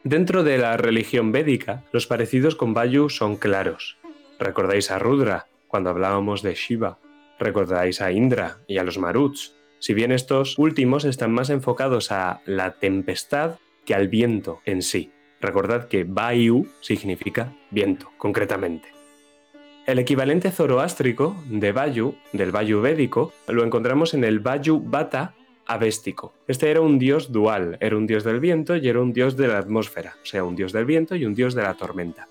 Dentro 0.04 0.44
de 0.44 0.58
la 0.58 0.76
religión 0.76 1.32
védica, 1.32 1.84
los 1.92 2.08
parecidos 2.08 2.56
con 2.56 2.74
Vayu 2.74 3.10
son 3.10 3.36
claros. 3.36 3.98
Recordáis 4.40 4.92
a 4.92 5.00
Rudra 5.00 5.48
cuando 5.68 5.90
hablábamos 5.90 6.42
de 6.42 6.56
Shiva, 6.56 6.98
recordáis 7.38 8.02
a 8.02 8.12
Indra 8.12 8.58
y 8.68 8.78
a 8.78 8.84
los 8.84 8.98
Maruts, 8.98 9.56
si 9.80 9.94
bien 9.94 10.12
estos 10.12 10.58
últimos 10.58 11.06
están 11.06 11.32
más 11.32 11.50
enfocados 11.50 12.12
a 12.12 12.42
la 12.46 12.72
tempestad 12.72 13.58
que 13.86 13.94
al 13.94 14.08
viento 14.08 14.62
en 14.66 14.82
sí. 14.82 15.12
Recordad 15.42 15.88
que 15.88 16.04
Vayu 16.04 16.68
significa 16.82 17.54
viento, 17.72 18.12
concretamente. 18.18 18.90
El 19.86 19.98
equivalente 20.00 20.52
zoroástrico 20.52 21.36
de 21.50 21.72
Vayu, 21.72 22.16
del 22.34 22.52
Vayu 22.52 22.82
védico, 22.82 23.34
lo 23.48 23.64
encontramos 23.64 24.14
en 24.14 24.24
el 24.24 24.40
Vayu 24.40 24.80
Bata 24.80 25.34
avéstico. 25.66 26.34
Este 26.48 26.70
era 26.70 26.82
un 26.82 27.00
dios 27.00 27.32
dual, 27.32 27.78
era 27.80 27.96
un 27.96 28.08
dios 28.08 28.24
del 28.24 28.40
viento 28.40 28.76
y 28.76 28.88
era 28.90 29.02
un 29.02 29.14
dios 29.14 29.38
de 29.38 29.48
la 29.48 29.60
atmósfera, 29.60 30.16
o 30.22 30.26
sea, 30.26 30.44
un 30.44 30.56
dios 30.56 30.74
del 30.74 30.86
viento 30.86 31.16
y 31.16 31.26
un 31.26 31.36
dios 31.36 31.54
de 31.54 31.64
la 31.64 31.76
tormenta. 31.76 32.28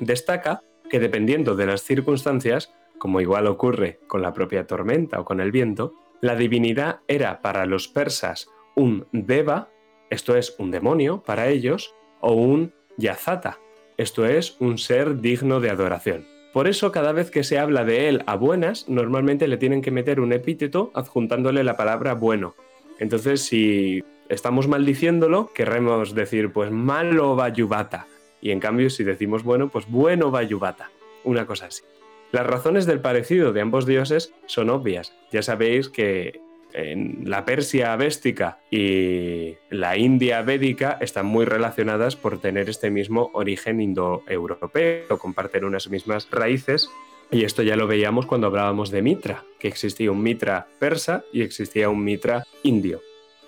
Destaca 0.00 0.62
que 0.90 1.00
dependiendo 1.00 1.56
de 1.56 1.66
las 1.66 1.82
circunstancias, 1.82 2.72
como 2.98 3.20
igual 3.20 3.46
ocurre 3.46 4.00
con 4.06 4.22
la 4.22 4.32
propia 4.32 4.66
tormenta 4.66 5.18
o 5.18 5.24
con 5.24 5.40
el 5.40 5.50
viento, 5.50 5.94
la 6.20 6.36
divinidad 6.36 7.00
era 7.08 7.42
para 7.42 7.66
los 7.66 7.88
persas 7.88 8.48
un 8.76 9.06
deva, 9.12 9.68
esto 10.10 10.36
es 10.36 10.54
un 10.58 10.70
demonio 10.70 11.22
para 11.22 11.48
ellos, 11.48 11.94
o 12.24 12.32
un 12.32 12.72
yazata, 12.96 13.58
esto 13.98 14.24
es 14.24 14.56
un 14.58 14.78
ser 14.78 15.20
digno 15.20 15.60
de 15.60 15.68
adoración. 15.68 16.26
Por 16.54 16.68
eso 16.68 16.90
cada 16.90 17.12
vez 17.12 17.30
que 17.30 17.44
se 17.44 17.58
habla 17.58 17.84
de 17.84 18.08
él 18.08 18.22
a 18.26 18.36
buenas, 18.36 18.88
normalmente 18.88 19.46
le 19.46 19.58
tienen 19.58 19.82
que 19.82 19.90
meter 19.90 20.20
un 20.20 20.32
epíteto 20.32 20.90
adjuntándole 20.94 21.62
la 21.64 21.76
palabra 21.76 22.14
bueno. 22.14 22.54
Entonces, 22.98 23.42
si 23.42 24.02
estamos 24.30 24.68
maldiciéndolo, 24.68 25.52
querremos 25.52 26.14
decir 26.14 26.50
pues 26.50 26.70
malo 26.70 27.36
vayubata. 27.36 28.06
Y 28.40 28.52
en 28.52 28.60
cambio, 28.60 28.88
si 28.88 29.04
decimos 29.04 29.42
bueno, 29.42 29.68
pues 29.68 29.86
bueno 29.88 30.30
vayubata. 30.30 30.90
Una 31.24 31.46
cosa 31.46 31.66
así. 31.66 31.82
Las 32.32 32.46
razones 32.46 32.86
del 32.86 33.00
parecido 33.00 33.52
de 33.52 33.60
ambos 33.60 33.84
dioses 33.84 34.32
son 34.46 34.70
obvias. 34.70 35.12
Ya 35.30 35.42
sabéis 35.42 35.88
que 35.90 36.40
la 36.74 37.44
Persia 37.44 37.92
avéstica 37.92 38.58
y 38.70 39.54
la 39.70 39.96
India 39.96 40.42
védica 40.42 40.98
están 41.00 41.26
muy 41.26 41.44
relacionadas 41.44 42.16
por 42.16 42.40
tener 42.40 42.68
este 42.68 42.90
mismo 42.90 43.30
origen 43.32 43.80
indoeuropeo, 43.80 45.18
comparten 45.18 45.64
unas 45.64 45.88
mismas 45.88 46.28
raíces. 46.30 46.88
Y 47.30 47.44
esto 47.44 47.62
ya 47.62 47.76
lo 47.76 47.86
veíamos 47.86 48.26
cuando 48.26 48.48
hablábamos 48.48 48.90
de 48.90 49.02
Mitra, 49.02 49.44
que 49.58 49.68
existía 49.68 50.10
un 50.10 50.22
Mitra 50.22 50.66
persa 50.78 51.24
y 51.32 51.42
existía 51.42 51.88
un 51.88 52.04
Mitra 52.04 52.44
indio. 52.62 53.00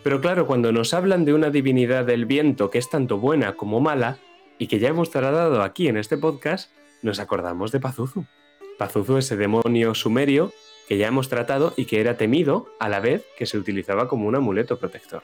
Pero 0.02 0.21
claro, 0.21 0.47
cuando 0.47 0.73
nos 0.73 0.95
hablan 0.95 1.25
de 1.25 1.35
una 1.35 1.50
divinidad 1.50 2.04
del 2.04 2.26
viento 2.26 2.71
que 2.71 2.78
es 2.78 2.88
tanto 2.88 3.18
buena 3.18 3.54
como 3.54 3.80
mala, 3.80 4.18
y 4.59 4.66
que 4.68 4.78
ya 4.78 4.88
hemos 4.88 5.11
tratado 5.11 5.62
aquí 5.62 5.88
en 5.88 5.97
este 5.97 6.16
podcast, 6.16 6.71
nos 7.02 7.18
acordamos 7.18 7.73
de 7.73 7.80
Pazuzu. 7.80 8.25
Pazuzu, 8.78 9.18
ese 9.18 9.37
demonio 9.37 9.95
sumerio 9.95 10.52
que 10.88 10.99
ya 10.99 11.09
hemos 11.09 11.28
tratado 11.28 11.75
y 11.76 11.87
que 11.87 12.00
era 12.00 12.16
temido 12.16 12.69
a 12.78 12.88
la 12.88 13.00
vez 13.00 13.25
que 13.37 13.47
se 13.47 13.59
utilizaba 13.59 14.09
como 14.09 14.26
un 14.28 14.37
amuleto 14.37 14.78
protector. 14.78 15.23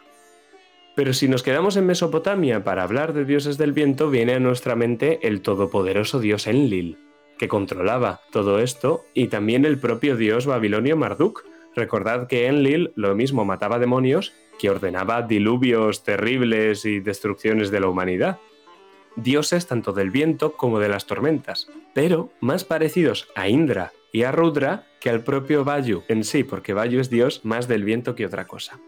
Pero 0.94 1.14
si 1.14 1.28
nos 1.28 1.42
quedamos 1.42 1.76
en 1.76 1.86
Mesopotamia 1.86 2.64
para 2.64 2.82
hablar 2.82 3.14
de 3.14 3.24
dioses 3.24 3.56
del 3.56 3.72
viento, 3.72 4.10
viene 4.10 4.34
a 4.34 4.40
nuestra 4.40 4.76
mente 4.76 5.20
el 5.22 5.40
todopoderoso 5.40 6.20
dios 6.20 6.46
Enlil, 6.46 6.98
que 7.38 7.48
controlaba 7.48 8.20
todo 8.30 8.58
esto, 8.58 9.04
y 9.14 9.28
también 9.28 9.64
el 9.64 9.78
propio 9.78 10.16
dios 10.16 10.44
babilonio 10.44 10.96
Marduk. 10.96 11.44
Recordad 11.74 12.26
que 12.26 12.46
Enlil 12.46 12.92
lo 12.94 13.14
mismo 13.14 13.44
mataba 13.46 13.78
demonios 13.78 14.34
que 14.58 14.68
ordenaba 14.68 15.22
diluvios 15.22 16.04
terribles 16.04 16.84
y 16.84 17.00
destrucciones 17.00 17.70
de 17.70 17.80
la 17.80 17.88
humanidad 17.88 18.38
dioses 19.16 19.66
tanto 19.66 19.92
del 19.92 20.10
viento 20.10 20.52
como 20.52 20.78
de 20.78 20.88
las 20.88 21.06
tormentas, 21.06 21.68
pero 21.94 22.30
más 22.40 22.64
parecidos 22.64 23.28
a 23.34 23.48
Indra 23.48 23.92
y 24.12 24.22
a 24.22 24.32
Rudra 24.32 24.86
que 25.00 25.10
al 25.10 25.24
propio 25.24 25.64
Vayu 25.64 26.04
en 26.08 26.22
sí, 26.22 26.44
porque 26.44 26.74
Vayu 26.74 27.00
es 27.00 27.10
dios 27.10 27.40
más 27.44 27.66
del 27.66 27.82
viento 27.82 28.14
que 28.14 28.26
otra 28.26 28.46
cosa. 28.46 28.78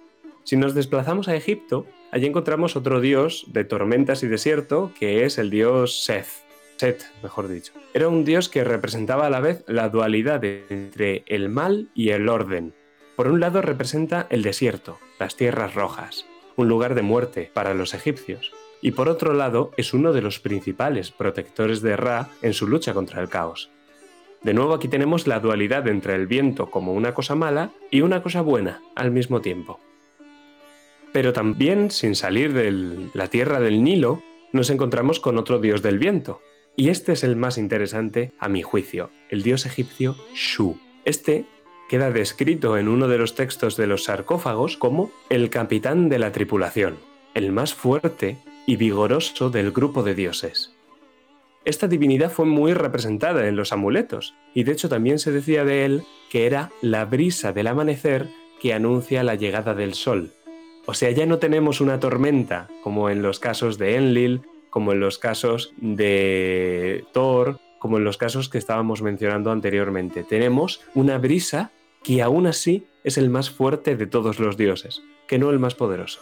Si 0.45 0.57
nos 0.57 0.75
desplazamos 0.75 1.27
a 1.27 1.35
Egipto, 1.35 1.87
allí 2.13 2.27
encontramos 2.27 2.77
otro 2.77 3.01
dios 3.01 3.47
de 3.49 3.65
tormentas 3.65 4.23
y 4.23 4.29
desierto, 4.29 4.93
que 5.01 5.25
es 5.25 5.39
el 5.39 5.51
dios 5.51 6.05
Seth. 6.05 6.29
Set, 6.77 7.05
mejor 7.23 7.49
dicho. 7.49 7.73
Era 7.95 8.09
un 8.09 8.25
dios 8.25 8.49
que 8.49 8.63
representaba 8.63 9.27
a 9.27 9.31
la 9.31 9.41
vez 9.41 9.65
la 9.67 9.89
dualidad 9.89 10.45
entre 10.45 11.25
el 11.27 11.49
mal 11.49 11.89
y 11.95 12.11
el 12.11 12.29
orden. 12.29 12.75
Por 13.17 13.29
un 13.29 13.41
lado 13.41 13.63
representa 13.63 14.27
el 14.29 14.43
desierto, 14.43 14.99
las 15.19 15.37
tierras 15.37 15.75
rojas, 15.75 16.27
un 16.57 16.69
lugar 16.69 16.95
de 16.95 17.03
muerte 17.03 17.51
para 17.55 17.73
los 17.73 17.95
egipcios, 17.95 18.53
y 18.83 18.91
por 18.91 19.09
otro 19.09 19.33
lado 19.33 19.71
es 19.77 19.95
uno 19.95 20.13
de 20.13 20.21
los 20.21 20.41
principales 20.41 21.11
protectores 21.11 21.81
de 21.81 21.97
Ra 21.97 22.29
en 22.43 22.53
su 22.53 22.67
lucha 22.67 22.93
contra 22.93 23.23
el 23.23 23.29
caos. 23.29 23.71
De 24.45 24.53
nuevo 24.53 24.75
aquí 24.75 24.89
tenemos 24.89 25.27
la 25.27 25.41
dualidad 25.41 25.89
entre 25.89 26.15
el 26.15 26.27
viento 26.27 26.71
como 26.71 26.93
una 26.93 27.15
cosa 27.15 27.35
mala 27.35 27.71
y 27.91 28.03
una 28.03 28.23
cosa 28.23 28.43
buena 28.43 28.83
al 28.95 29.11
mismo 29.11 29.41
tiempo. 29.41 29.81
Pero 31.13 31.33
también, 31.33 31.91
sin 31.91 32.15
salir 32.15 32.53
de 32.53 33.09
la 33.15 33.29
tierra 33.29 33.59
del 33.59 33.83
Nilo, 33.83 34.23
nos 34.53 34.69
encontramos 34.69 35.19
con 35.19 35.39
otro 35.39 35.61
dios 35.61 35.81
del 35.81 35.99
viento. 35.99 36.43
Y 36.77 36.91
este 36.91 37.13
es 37.13 37.25
el 37.25 37.37
más 37.37 37.57
interesante 37.57 38.33
a 38.39 38.49
mi 38.49 38.63
juicio, 38.63 39.11
el 39.31 39.43
dios 39.43 39.65
egipcio 39.65 40.17
Shu. 40.35 40.79
Este 41.07 41.47
queda 41.89 42.11
descrito 42.11 42.77
en 42.77 42.89
uno 42.89 43.09
de 43.09 43.17
los 43.17 43.35
textos 43.35 43.77
de 43.77 43.87
los 43.87 44.05
sarcófagos 44.05 44.77
como 44.77 45.11
el 45.31 45.49
capitán 45.49 46.09
de 46.11 46.19
la 46.19 46.33
tripulación, 46.33 46.99
el 47.33 47.51
más 47.51 47.73
fuerte 47.73 48.37
y 48.67 48.77
vigoroso 48.77 49.49
del 49.49 49.71
grupo 49.71 50.03
de 50.03 50.15
dioses. 50.15 50.74
Esta 51.65 51.89
divinidad 51.89 52.31
fue 52.31 52.45
muy 52.45 52.75
representada 52.75 53.49
en 53.49 53.57
los 53.57 53.73
amuletos, 53.73 54.35
y 54.53 54.65
de 54.65 54.73
hecho 54.73 54.91
también 54.91 55.19
se 55.19 55.33
decía 55.33 55.65
de 55.65 55.87
él 55.87 56.03
que 56.31 56.47
era 56.47 56.71
la 56.83 57.07
brisa 57.07 57.55
del 57.55 57.69
amanecer 57.69 58.29
que 58.61 58.75
anuncia 58.75 59.23
la 59.23 59.35
llegada 59.35 59.75
del 59.75 59.95
sol. 59.95 60.33
O 60.85 60.93
sea, 60.93 61.11
ya 61.11 61.25
no 61.25 61.39
tenemos 61.39 61.81
una 61.81 62.01
tormenta, 62.01 62.69
como 62.83 63.09
en 63.09 63.23
los 63.23 63.41
casos 63.41 63.79
de 63.79 63.97
Enlil, 63.97 64.43
como 64.69 64.93
en 64.93 65.01
los 65.01 65.19
casos 65.19 65.73
de 65.79 67.07
Thor, 67.13 67.59
como 67.79 67.97
en 67.97 68.05
los 68.05 68.19
casos 68.19 68.51
que 68.51 68.59
estábamos 68.59 69.01
mencionando 69.01 69.51
anteriormente. 69.51 70.23
Tenemos 70.23 70.83
una 70.95 71.17
brisa 71.17 71.71
que 72.03 72.21
aún 72.21 72.47
así 72.47 72.87
es 73.05 73.17
el 73.17 73.31
más 73.31 73.49
fuerte 73.49 73.97
de 73.97 74.07
todos 74.07 74.39
los 74.39 74.59
dioses, 74.59 75.03
que 75.27 75.39
no 75.39 75.49
el 75.49 75.59
más 75.59 75.75
poderoso. 75.75 76.21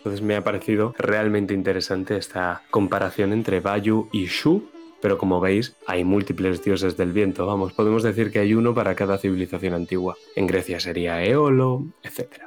Entonces 0.00 0.22
me 0.22 0.34
ha 0.34 0.42
parecido 0.42 0.94
realmente 0.96 1.52
interesante 1.52 2.16
esta 2.16 2.62
comparación 2.70 3.34
entre 3.34 3.60
Bayu 3.60 4.08
y 4.12 4.26
Shu, 4.26 4.70
pero 5.02 5.18
como 5.18 5.40
veis 5.40 5.76
hay 5.86 6.04
múltiples 6.04 6.64
dioses 6.64 6.96
del 6.96 7.12
viento, 7.12 7.44
vamos, 7.44 7.74
podemos 7.74 8.02
decir 8.02 8.30
que 8.30 8.38
hay 8.38 8.54
uno 8.54 8.74
para 8.74 8.94
cada 8.94 9.18
civilización 9.18 9.74
antigua. 9.74 10.16
En 10.36 10.46
Grecia 10.46 10.80
sería 10.80 11.22
Eolo, 11.22 11.84
etc. 12.02 12.44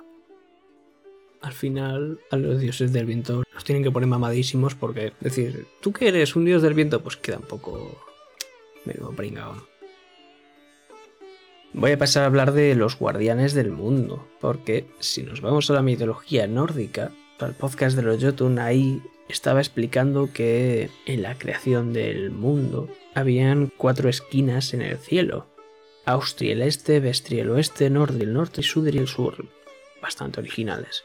Al 1.41 1.53
final, 1.53 2.19
a 2.31 2.37
los 2.37 2.59
dioses 2.59 2.91
del 2.91 3.05
viento 3.05 3.43
los 3.53 3.63
tienen 3.63 3.83
que 3.83 3.91
poner 3.91 4.09
mamadísimos 4.09 4.73
porque, 4.73 5.13
decir, 5.19 5.67
tú 5.79 5.93
que 5.93 6.07
eres 6.07 6.35
un 6.35 6.45
dios 6.45 6.63
del 6.63 6.73
viento, 6.73 7.03
pues 7.03 7.17
queda 7.17 7.37
un 7.37 7.45
poco 7.45 8.03
medio 8.85 9.11
pringado. 9.11 9.67
Voy 11.73 11.91
a 11.91 11.97
pasar 11.99 12.23
a 12.23 12.27
hablar 12.27 12.53
de 12.53 12.73
los 12.75 12.97
guardianes 12.97 13.53
del 13.53 13.71
mundo, 13.71 14.27
porque 14.39 14.85
si 14.99 15.21
nos 15.21 15.41
vamos 15.41 15.69
a 15.69 15.73
la 15.73 15.81
mitología 15.81 16.47
nórdica, 16.47 17.11
el 17.39 17.53
podcast 17.53 17.95
de 17.95 18.03
los 18.03 18.23
Jotun, 18.23 18.59
ahí 18.59 19.01
estaba 19.27 19.59
explicando 19.59 20.31
que 20.31 20.89
en 21.05 21.21
la 21.21 21.37
creación 21.37 21.91
del 21.91 22.31
mundo 22.31 22.89
habían 23.13 23.71
cuatro 23.75 24.09
esquinas 24.09 24.73
en 24.73 24.81
el 24.81 24.97
cielo. 24.97 25.47
Austria 26.05 26.53
el 26.53 26.61
este, 26.61 26.99
Vestria 26.99 27.41
el 27.41 27.49
oeste, 27.49 27.89
Norte 27.89 28.23
el 28.23 28.33
norte 28.33 28.61
y 28.61 28.97
el 28.97 29.07
sur. 29.07 29.45
Bastante 30.01 30.39
originales. 30.39 31.03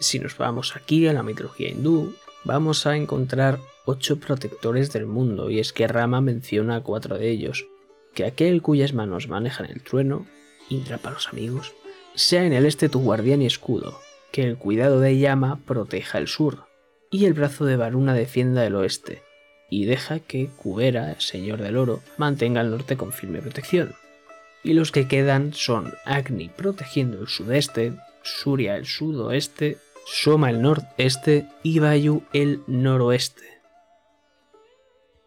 Si 0.00 0.18
nos 0.18 0.36
vamos 0.36 0.76
aquí 0.76 1.06
a 1.06 1.12
la 1.12 1.22
mitología 1.22 1.68
hindú, 1.68 2.14
vamos 2.44 2.86
a 2.86 2.96
encontrar 2.96 3.60
ocho 3.84 4.18
protectores 4.18 4.92
del 4.92 5.06
mundo, 5.06 5.50
y 5.50 5.60
es 5.60 5.72
que 5.72 5.86
Rama 5.86 6.20
menciona 6.20 6.76
a 6.76 6.82
cuatro 6.82 7.18
de 7.18 7.30
ellos, 7.30 7.66
que 8.14 8.24
aquel 8.24 8.62
cuyas 8.62 8.92
manos 8.92 9.28
manejan 9.28 9.66
el 9.66 9.82
trueno, 9.82 10.26
Indra 10.70 10.98
para 10.98 11.16
los 11.16 11.28
amigos, 11.28 11.74
sea 12.14 12.44
en 12.44 12.54
el 12.54 12.64
este 12.64 12.88
tu 12.88 13.00
guardián 13.00 13.42
y 13.42 13.46
escudo, 13.46 13.98
que 14.34 14.42
el 14.42 14.58
cuidado 14.58 14.98
de 14.98 15.16
Yama 15.16 15.60
proteja 15.64 16.18
el 16.18 16.26
sur 16.26 16.64
y 17.08 17.26
el 17.26 17.34
brazo 17.34 17.66
de 17.66 17.76
Varuna 17.76 18.14
defienda 18.14 18.66
el 18.66 18.74
oeste, 18.74 19.22
y 19.70 19.84
deja 19.84 20.18
que 20.18 20.48
Kubera, 20.48 21.20
señor 21.20 21.62
del 21.62 21.76
oro, 21.76 22.00
mantenga 22.18 22.60
el 22.60 22.72
norte 22.72 22.96
con 22.96 23.12
firme 23.12 23.40
protección. 23.40 23.94
Y 24.64 24.72
los 24.72 24.90
que 24.90 25.06
quedan 25.06 25.54
son 25.54 25.94
Agni 26.04 26.48
protegiendo 26.48 27.20
el 27.20 27.28
sudeste, 27.28 27.92
Surya 28.24 28.74
el 28.74 28.86
sudoeste, 28.86 29.78
Soma 30.04 30.50
el 30.50 30.62
nordeste 30.62 31.46
y 31.62 31.78
Vayu 31.78 32.24
el 32.32 32.60
noroeste. 32.66 33.60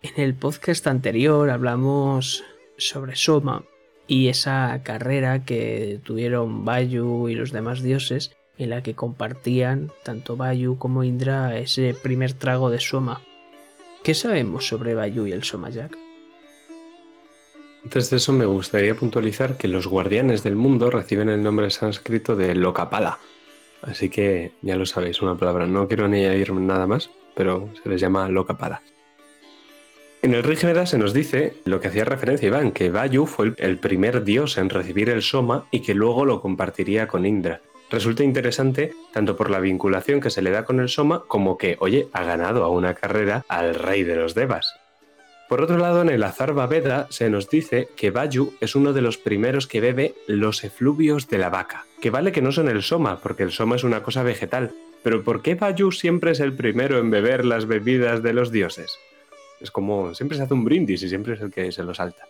En 0.01 0.21
el 0.21 0.35
podcast 0.35 0.85
anterior 0.85 1.49
hablamos 1.49 2.43
sobre 2.77 3.15
Soma 3.15 3.63
y 4.05 4.27
esa 4.27 4.81
carrera 4.83 5.45
que 5.45 6.01
tuvieron 6.03 6.65
Vayu 6.65 7.29
y 7.29 7.35
los 7.35 7.53
demás 7.53 7.81
dioses 7.81 8.35
en 8.57 8.69
la 8.69 8.83
que 8.83 8.95
compartían 8.95 9.91
tanto 10.03 10.35
Bayu 10.35 10.77
como 10.77 11.03
Indra 11.03 11.57
ese 11.57 11.93
primer 11.93 12.33
trago 12.33 12.69
de 12.69 12.79
Soma. 12.79 13.21
¿Qué 14.03 14.13
sabemos 14.13 14.67
sobre 14.67 14.95
Bayu 14.95 15.27
y 15.27 15.31
el 15.31 15.43
Somayak? 15.43 15.97
Antes 17.83 18.09
de 18.09 18.17
eso 18.17 18.33
me 18.33 18.45
gustaría 18.45 18.95
puntualizar 18.95 19.57
que 19.57 19.67
los 19.67 19.87
guardianes 19.87 20.43
del 20.43 20.55
mundo 20.55 20.89
reciben 20.89 21.29
el 21.29 21.43
nombre 21.43 21.69
sánscrito 21.69 22.35
de 22.35 22.55
Lokapala. 22.55 23.19
Así 23.81 24.09
que 24.09 24.51
ya 24.61 24.75
lo 24.75 24.85
sabéis, 24.85 25.21
una 25.21 25.37
palabra. 25.37 25.67
No 25.67 25.87
quiero 25.87 26.05
añadir 26.05 26.51
nada 26.53 26.87
más, 26.87 27.09
pero 27.35 27.69
se 27.81 27.89
les 27.89 28.01
llama 28.01 28.27
Lokapala. 28.27 28.81
En 30.21 30.33
el 30.33 30.43
Rigveda 30.43 30.85
se 30.85 30.97
nos 30.97 31.13
dice 31.13 31.53
lo 31.63 31.79
que 31.79 31.89
hacía 31.89 32.03
referencia 32.03 32.47
Iván, 32.47 32.71
que 32.71 32.89
Vayu 32.89 33.25
fue 33.27 33.53
el 33.57 33.77
primer 33.77 34.23
dios 34.23 34.57
en 34.57 34.69
recibir 34.69 35.09
el 35.09 35.21
Soma 35.21 35.67
y 35.71 35.81
que 35.81 35.93
luego 35.93 36.25
lo 36.25 36.41
compartiría 36.41 37.07
con 37.07 37.25
Indra. 37.25 37.61
Resulta 37.89 38.23
interesante 38.23 38.93
tanto 39.13 39.37
por 39.37 39.49
la 39.49 39.59
vinculación 39.59 40.19
que 40.19 40.29
se 40.29 40.41
le 40.41 40.51
da 40.51 40.65
con 40.65 40.79
el 40.79 40.89
Soma 40.89 41.23
como 41.27 41.57
que, 41.57 41.77
oye, 41.79 42.09
ha 42.11 42.23
ganado 42.23 42.63
a 42.63 42.69
una 42.69 42.93
carrera 42.95 43.45
al 43.47 43.75
rey 43.75 44.03
de 44.03 44.15
los 44.15 44.35
Devas. 44.35 44.75
Por 45.47 45.61
otro 45.61 45.77
lado, 45.77 46.01
en 46.01 46.09
el 46.09 46.23
Azarva 46.23 46.67
Veda 46.67 47.07
se 47.09 47.29
nos 47.29 47.49
dice 47.49 47.87
que 47.95 48.11
Vayu 48.11 48.53
es 48.59 48.75
uno 48.75 48.91
de 48.91 49.01
los 49.01 49.17
primeros 49.17 49.65
que 49.65 49.79
bebe 49.79 50.13
los 50.27 50.65
efluvios 50.65 51.29
de 51.29 51.37
la 51.37 51.49
vaca, 51.49 51.85
que 52.01 52.09
vale 52.09 52.33
que 52.33 52.41
no 52.41 52.51
son 52.51 52.67
el 52.67 52.83
soma, 52.83 53.19
porque 53.19 53.43
el 53.43 53.53
soma 53.53 53.77
es 53.77 53.85
una 53.85 54.03
cosa 54.03 54.23
vegetal, 54.23 54.73
pero 55.03 55.23
¿por 55.23 55.41
qué 55.41 55.55
Vayu 55.55 55.93
siempre 55.93 56.31
es 56.31 56.41
el 56.41 56.51
primero 56.51 56.97
en 56.99 57.09
beber 57.09 57.45
las 57.45 57.65
bebidas 57.65 58.21
de 58.21 58.33
los 58.33 58.51
dioses? 58.51 58.97
Es 59.61 59.71
como 59.71 60.13
siempre 60.13 60.37
se 60.37 60.43
hace 60.43 60.53
un 60.53 60.65
brindis 60.65 61.03
y 61.03 61.07
siempre 61.09 61.35
es 61.35 61.41
el 61.41 61.51
que 61.51 61.71
se 61.71 61.83
lo 61.83 61.93
salta. 61.93 62.27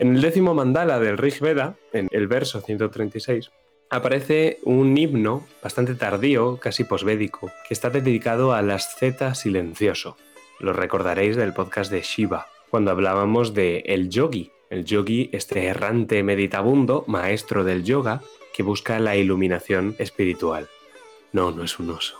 En 0.00 0.16
el 0.16 0.20
décimo 0.20 0.52
mandala 0.52 0.98
del 0.98 1.16
Rig 1.16 1.38
Veda, 1.40 1.76
en 1.92 2.08
el 2.10 2.26
verso 2.26 2.60
136, 2.60 3.50
aparece 3.90 4.58
un 4.64 4.96
himno 4.96 5.46
bastante 5.62 5.94
tardío, 5.94 6.58
casi 6.58 6.84
posvédico, 6.84 7.50
que 7.66 7.74
está 7.74 7.90
dedicado 7.90 8.52
al 8.52 8.70
asceta 8.70 9.34
silencioso. 9.34 10.16
Lo 10.60 10.72
recordaréis 10.72 11.36
del 11.36 11.54
podcast 11.54 11.90
de 11.90 12.02
Shiva, 12.02 12.48
cuando 12.70 12.90
hablábamos 12.90 13.54
de 13.54 13.78
el 13.86 14.10
yogi, 14.10 14.50
el 14.70 14.84
yogi, 14.84 15.30
este 15.32 15.66
errante 15.66 16.22
meditabundo, 16.22 17.04
maestro 17.06 17.64
del 17.64 17.84
yoga, 17.84 18.22
que 18.52 18.62
busca 18.62 18.98
la 18.98 19.16
iluminación 19.16 19.94
espiritual. 19.98 20.68
No, 21.32 21.50
no 21.50 21.62
es 21.62 21.78
un 21.78 21.90
oso. 21.90 22.18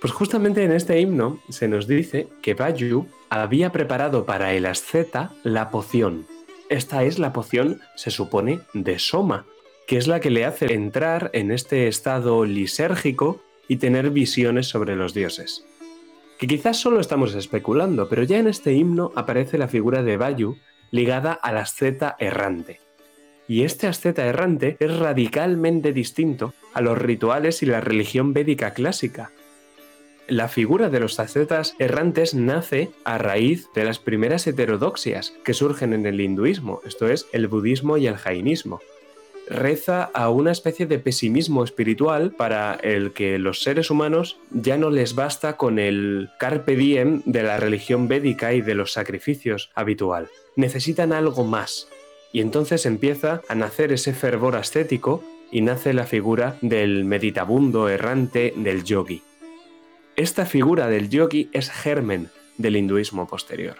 Pues 0.00 0.12
justamente 0.12 0.64
en 0.64 0.72
este 0.72 1.00
himno 1.00 1.40
se 1.48 1.68
nos 1.68 1.86
dice 1.86 2.28
que 2.42 2.54
Bayu 2.54 3.06
había 3.30 3.72
preparado 3.72 4.26
para 4.26 4.52
el 4.52 4.66
asceta 4.66 5.32
la 5.44 5.70
poción. 5.70 6.26
Esta 6.68 7.04
es 7.04 7.18
la 7.18 7.32
poción, 7.32 7.80
se 7.96 8.10
supone, 8.10 8.60
de 8.72 8.98
Soma, 8.98 9.46
que 9.86 9.96
es 9.96 10.06
la 10.06 10.20
que 10.20 10.30
le 10.30 10.44
hace 10.44 10.72
entrar 10.72 11.30
en 11.32 11.50
este 11.50 11.88
estado 11.88 12.44
lisérgico 12.44 13.42
y 13.68 13.76
tener 13.76 14.10
visiones 14.10 14.66
sobre 14.66 14.96
los 14.96 15.14
dioses 15.14 15.64
que 16.38 16.46
quizás 16.46 16.78
solo 16.78 17.00
estamos 17.00 17.34
especulando, 17.34 18.08
pero 18.08 18.22
ya 18.22 18.38
en 18.38 18.48
este 18.48 18.72
himno 18.72 19.12
aparece 19.14 19.58
la 19.58 19.68
figura 19.68 20.02
de 20.02 20.16
Bayu 20.16 20.58
ligada 20.90 21.32
al 21.32 21.58
asceta 21.58 22.16
errante. 22.18 22.80
Y 23.46 23.62
este 23.62 23.86
asceta 23.86 24.26
errante 24.26 24.76
es 24.80 24.96
radicalmente 24.96 25.92
distinto 25.92 26.54
a 26.72 26.80
los 26.80 26.98
rituales 26.98 27.62
y 27.62 27.66
la 27.66 27.80
religión 27.80 28.32
védica 28.32 28.72
clásica. 28.72 29.30
La 30.26 30.48
figura 30.48 30.88
de 30.88 31.00
los 31.00 31.20
ascetas 31.20 31.76
errantes 31.78 32.34
nace 32.34 32.90
a 33.04 33.18
raíz 33.18 33.68
de 33.74 33.84
las 33.84 33.98
primeras 33.98 34.46
heterodoxias 34.46 35.34
que 35.44 35.52
surgen 35.52 35.92
en 35.92 36.06
el 36.06 36.20
hinduismo, 36.20 36.80
esto 36.86 37.08
es, 37.08 37.26
el 37.32 37.46
budismo 37.48 37.98
y 37.98 38.06
el 38.06 38.16
jainismo, 38.16 38.80
reza 39.48 40.04
a 40.14 40.30
una 40.30 40.52
especie 40.52 40.86
de 40.86 40.98
pesimismo 40.98 41.64
espiritual 41.64 42.32
para 42.32 42.74
el 42.74 43.12
que 43.12 43.38
los 43.38 43.62
seres 43.62 43.90
humanos 43.90 44.38
ya 44.50 44.78
no 44.78 44.90
les 44.90 45.14
basta 45.14 45.56
con 45.56 45.78
el 45.78 46.30
carpe 46.38 46.76
diem 46.76 47.22
de 47.24 47.42
la 47.42 47.58
religión 47.58 48.08
védica 48.08 48.54
y 48.54 48.60
de 48.60 48.74
los 48.74 48.92
sacrificios 48.92 49.70
habitual. 49.74 50.28
Necesitan 50.56 51.12
algo 51.12 51.44
más. 51.44 51.88
Y 52.32 52.40
entonces 52.40 52.86
empieza 52.86 53.42
a 53.48 53.54
nacer 53.54 53.92
ese 53.92 54.12
fervor 54.12 54.56
ascético 54.56 55.22
y 55.52 55.60
nace 55.60 55.92
la 55.92 56.04
figura 56.04 56.56
del 56.62 57.04
meditabundo 57.04 57.88
errante 57.88 58.52
del 58.56 58.82
yogi. 58.82 59.22
Esta 60.16 60.46
figura 60.46 60.88
del 60.88 61.08
yogi 61.10 61.48
es 61.52 61.70
germen 61.70 62.30
del 62.58 62.76
hinduismo 62.76 63.26
posterior. 63.26 63.76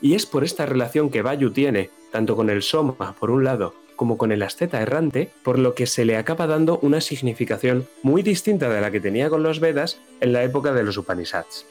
Y 0.00 0.14
es 0.14 0.26
por 0.26 0.44
esta 0.44 0.66
relación 0.66 1.10
que 1.10 1.22
Vayu 1.22 1.50
tiene, 1.50 1.90
tanto 2.12 2.36
con 2.36 2.50
el 2.50 2.62
Soma, 2.62 3.14
por 3.18 3.30
un 3.30 3.44
lado, 3.44 3.74
como 3.98 4.16
con 4.16 4.30
el 4.30 4.42
asceta 4.44 4.80
errante, 4.80 5.28
por 5.42 5.58
lo 5.58 5.74
que 5.74 5.86
se 5.86 6.04
le 6.04 6.16
acaba 6.16 6.46
dando 6.46 6.78
una 6.78 7.00
significación 7.02 7.86
muy 8.02 8.22
distinta 8.22 8.70
de 8.70 8.80
la 8.80 8.92
que 8.92 9.00
tenía 9.00 9.28
con 9.28 9.42
los 9.42 9.58
Vedas 9.58 10.00
en 10.20 10.32
la 10.32 10.44
época 10.44 10.72
de 10.72 10.84
los 10.84 10.96
Upanishads. 10.96 11.66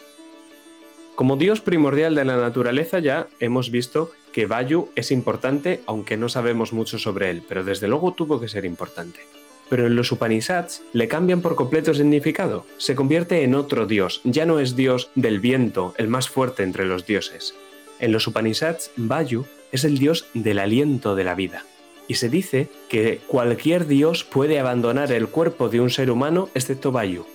Como 1.15 1.37
dios 1.37 1.61
primordial 1.61 2.15
de 2.15 2.25
la 2.25 2.35
naturaleza 2.35 2.99
ya 2.99 3.27
hemos 3.39 3.71
visto 3.71 4.11
que 4.33 4.45
Vayu 4.45 4.89
es 4.95 5.09
importante, 5.11 5.79
aunque 5.87 6.17
no 6.17 6.27
sabemos 6.27 6.73
mucho 6.73 6.99
sobre 6.99 7.31
él, 7.31 7.43
pero 7.47 7.63
desde 7.63 7.87
luego 7.87 8.11
tuvo 8.11 8.41
que 8.41 8.49
ser 8.49 8.65
importante. 8.65 9.21
Pero 9.69 9.87
en 9.87 9.95
los 9.95 10.11
Upanishads 10.11 10.83
le 10.91 11.07
cambian 11.07 11.41
por 11.41 11.55
completo 11.55 11.93
significado, 11.93 12.65
se 12.77 12.93
convierte 12.93 13.43
en 13.43 13.55
otro 13.55 13.87
dios, 13.87 14.19
ya 14.25 14.45
no 14.45 14.59
es 14.59 14.75
dios 14.75 15.11
del 15.15 15.39
viento, 15.39 15.93
el 15.97 16.09
más 16.09 16.27
fuerte 16.27 16.63
entre 16.63 16.85
los 16.85 17.05
dioses. 17.05 17.55
En 17.99 18.11
los 18.11 18.27
Upanishads, 18.27 18.91
Vayu 18.97 19.45
es 19.71 19.85
el 19.85 19.97
dios 19.97 20.27
del 20.33 20.59
aliento 20.59 21.15
de 21.15 21.23
la 21.23 21.33
vida 21.33 21.63
y 22.07 22.15
se 22.15 22.29
dice 22.29 22.69
que 22.89 23.21
cualquier 23.27 23.87
dios 23.87 24.23
puede 24.23 24.59
abandonar 24.59 25.11
el 25.11 25.27
cuerpo 25.27 25.69
de 25.69 25.81
un 25.81 25.89
ser 25.89 26.09
humano 26.09 26.49
excepto 26.53 26.91
Bayu. 26.91 27.25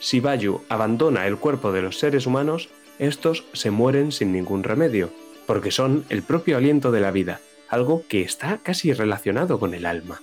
Si 0.00 0.20
Bayu 0.20 0.60
abandona 0.68 1.26
el 1.26 1.38
cuerpo 1.38 1.72
de 1.72 1.82
los 1.82 1.98
seres 1.98 2.26
humanos, 2.26 2.68
estos 2.98 3.44
se 3.52 3.70
mueren 3.70 4.12
sin 4.12 4.32
ningún 4.32 4.62
remedio, 4.62 5.10
porque 5.46 5.70
son 5.70 6.04
el 6.08 6.22
propio 6.22 6.56
aliento 6.56 6.92
de 6.92 7.00
la 7.00 7.10
vida, 7.10 7.40
algo 7.68 8.04
que 8.08 8.22
está 8.22 8.58
casi 8.62 8.92
relacionado 8.92 9.58
con 9.58 9.74
el 9.74 9.86
alma. 9.86 10.20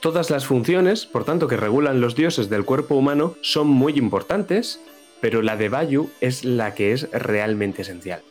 Todas 0.00 0.28
las 0.28 0.44
funciones, 0.44 1.06
por 1.06 1.24
tanto, 1.24 1.48
que 1.48 1.56
regulan 1.56 2.00
los 2.00 2.14
dioses 2.14 2.50
del 2.50 2.66
cuerpo 2.66 2.94
humano 2.94 3.36
son 3.40 3.68
muy 3.68 3.94
importantes, 3.94 4.80
pero 5.22 5.40
la 5.40 5.56
de 5.56 5.70
Bayu 5.70 6.10
es 6.20 6.44
la 6.44 6.74
que 6.74 6.92
es 6.92 7.10
realmente 7.10 7.82
esencial. 7.82 8.22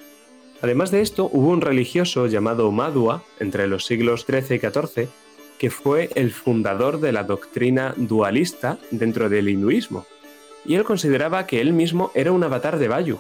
Además 0.64 0.92
de 0.92 1.02
esto, 1.02 1.30
hubo 1.30 1.50
un 1.50 1.60
religioso 1.60 2.26
llamado 2.26 2.72
Madhua 2.72 3.22
entre 3.42 3.68
los 3.68 3.86
siglos 3.86 4.26
XIII 4.26 4.56
y 4.56 4.60
XIV 4.60 5.10
que 5.58 5.70
fue 5.70 6.10
el 6.16 6.32
fundador 6.32 7.02
de 7.02 7.12
la 7.12 7.24
doctrina 7.24 7.94
dualista 7.98 8.80
dentro 8.90 9.28
del 9.28 9.50
hinduismo. 9.50 10.06
Y 10.66 10.76
él 10.76 10.86
consideraba 10.86 11.46
que 11.48 11.60
él 11.60 11.74
mismo 11.74 12.12
era 12.16 12.32
un 12.32 12.46
avatar 12.46 12.80
de 12.80 12.88
Vayu, 12.88 13.20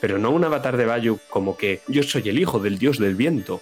pero 0.00 0.16
no 0.18 0.30
un 0.30 0.44
avatar 0.44 0.78
de 0.78 0.86
Vayu 0.86 1.18
como 1.28 1.58
que 1.58 1.82
yo 1.88 2.02
soy 2.02 2.26
el 2.30 2.38
hijo 2.38 2.58
del 2.58 2.78
dios 2.78 2.98
del 2.98 3.16
viento 3.16 3.60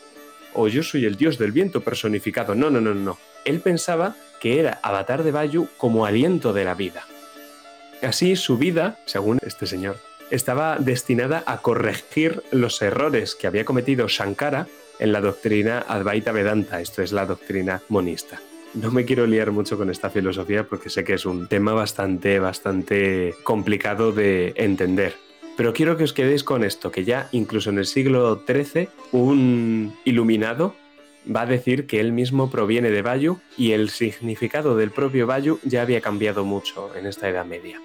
o 0.55 0.69
yo 0.69 0.85
soy 0.85 1.05
el 1.05 1.17
dios 1.17 1.37
del 1.37 1.51
viento 1.51 1.81
personificado. 1.81 2.55
No, 2.55 2.71
no, 2.71 2.81
no, 2.81 2.95
no. 2.95 3.19
Él 3.45 3.59
pensaba 3.59 4.15
que 4.41 4.61
era 4.61 4.79
avatar 4.85 5.25
de 5.25 5.33
Vayu 5.33 5.67
como 5.79 6.07
aliento 6.07 6.53
de 6.53 6.65
la 6.65 6.75
vida. 6.75 7.05
Así 8.03 8.37
su 8.37 8.57
vida, 8.57 9.01
según 9.05 9.39
este 9.43 9.67
señor, 9.67 9.99
estaba 10.31 10.77
destinada 10.79 11.43
a 11.47 11.63
corregir 11.63 12.43
los 12.51 12.81
errores 12.83 13.35
que 13.35 13.47
había 13.47 13.65
cometido 13.65 14.09
Shankara 14.09 14.67
en 14.99 15.13
la 15.13 15.21
doctrina 15.21 15.85
Advaita 15.87 16.33
Vedanta, 16.33 16.81
esto 16.81 17.03
es 17.03 17.13
la 17.13 17.27
doctrina 17.27 17.83
monista. 17.89 18.41
No 18.75 18.91
me 18.91 19.05
quiero 19.05 19.27
liar 19.27 19.53
mucho 19.53 19.79
con 19.79 19.91
esta 19.91 20.11
filosofía 20.11 20.65
porque 20.65 20.91
sé 20.91 21.05
que 21.05 21.15
es 21.15 21.25
un 21.25 21.49
tema 21.49 21.73
bastante, 21.73 22.39
bastante 22.39 23.35
complicado 23.43 24.13
de 24.13 24.53
entender. 24.57 25.15
Pero 25.57 25.73
quiero 25.73 25.97
que 25.97 26.05
os 26.05 26.13
quedéis 26.13 26.45
con 26.45 26.65
esto, 26.65 26.91
que 26.91 27.05
ya 27.05 27.29
incluso 27.33 27.71
en 27.71 27.79
el 27.79 27.87
siglo 27.87 28.45
XIII 28.47 28.89
un 29.13 29.97
iluminado 30.05 30.75
va 31.35 31.43
a 31.43 31.47
decir 31.47 31.87
que 31.87 32.01
él 32.01 32.13
mismo 32.13 32.51
proviene 32.51 32.91
de 32.91 33.03
Bayu 33.03 33.39
y 33.57 33.73
el 33.73 33.89
significado 33.89 34.77
del 34.77 34.91
propio 34.91 35.27
Bayu 35.27 35.59
ya 35.65 35.83
había 35.83 36.01
cambiado 36.01 36.45
mucho 36.45 36.95
en 36.95 37.07
esta 37.07 37.29
Edad 37.29 37.47
Media. 37.47 37.81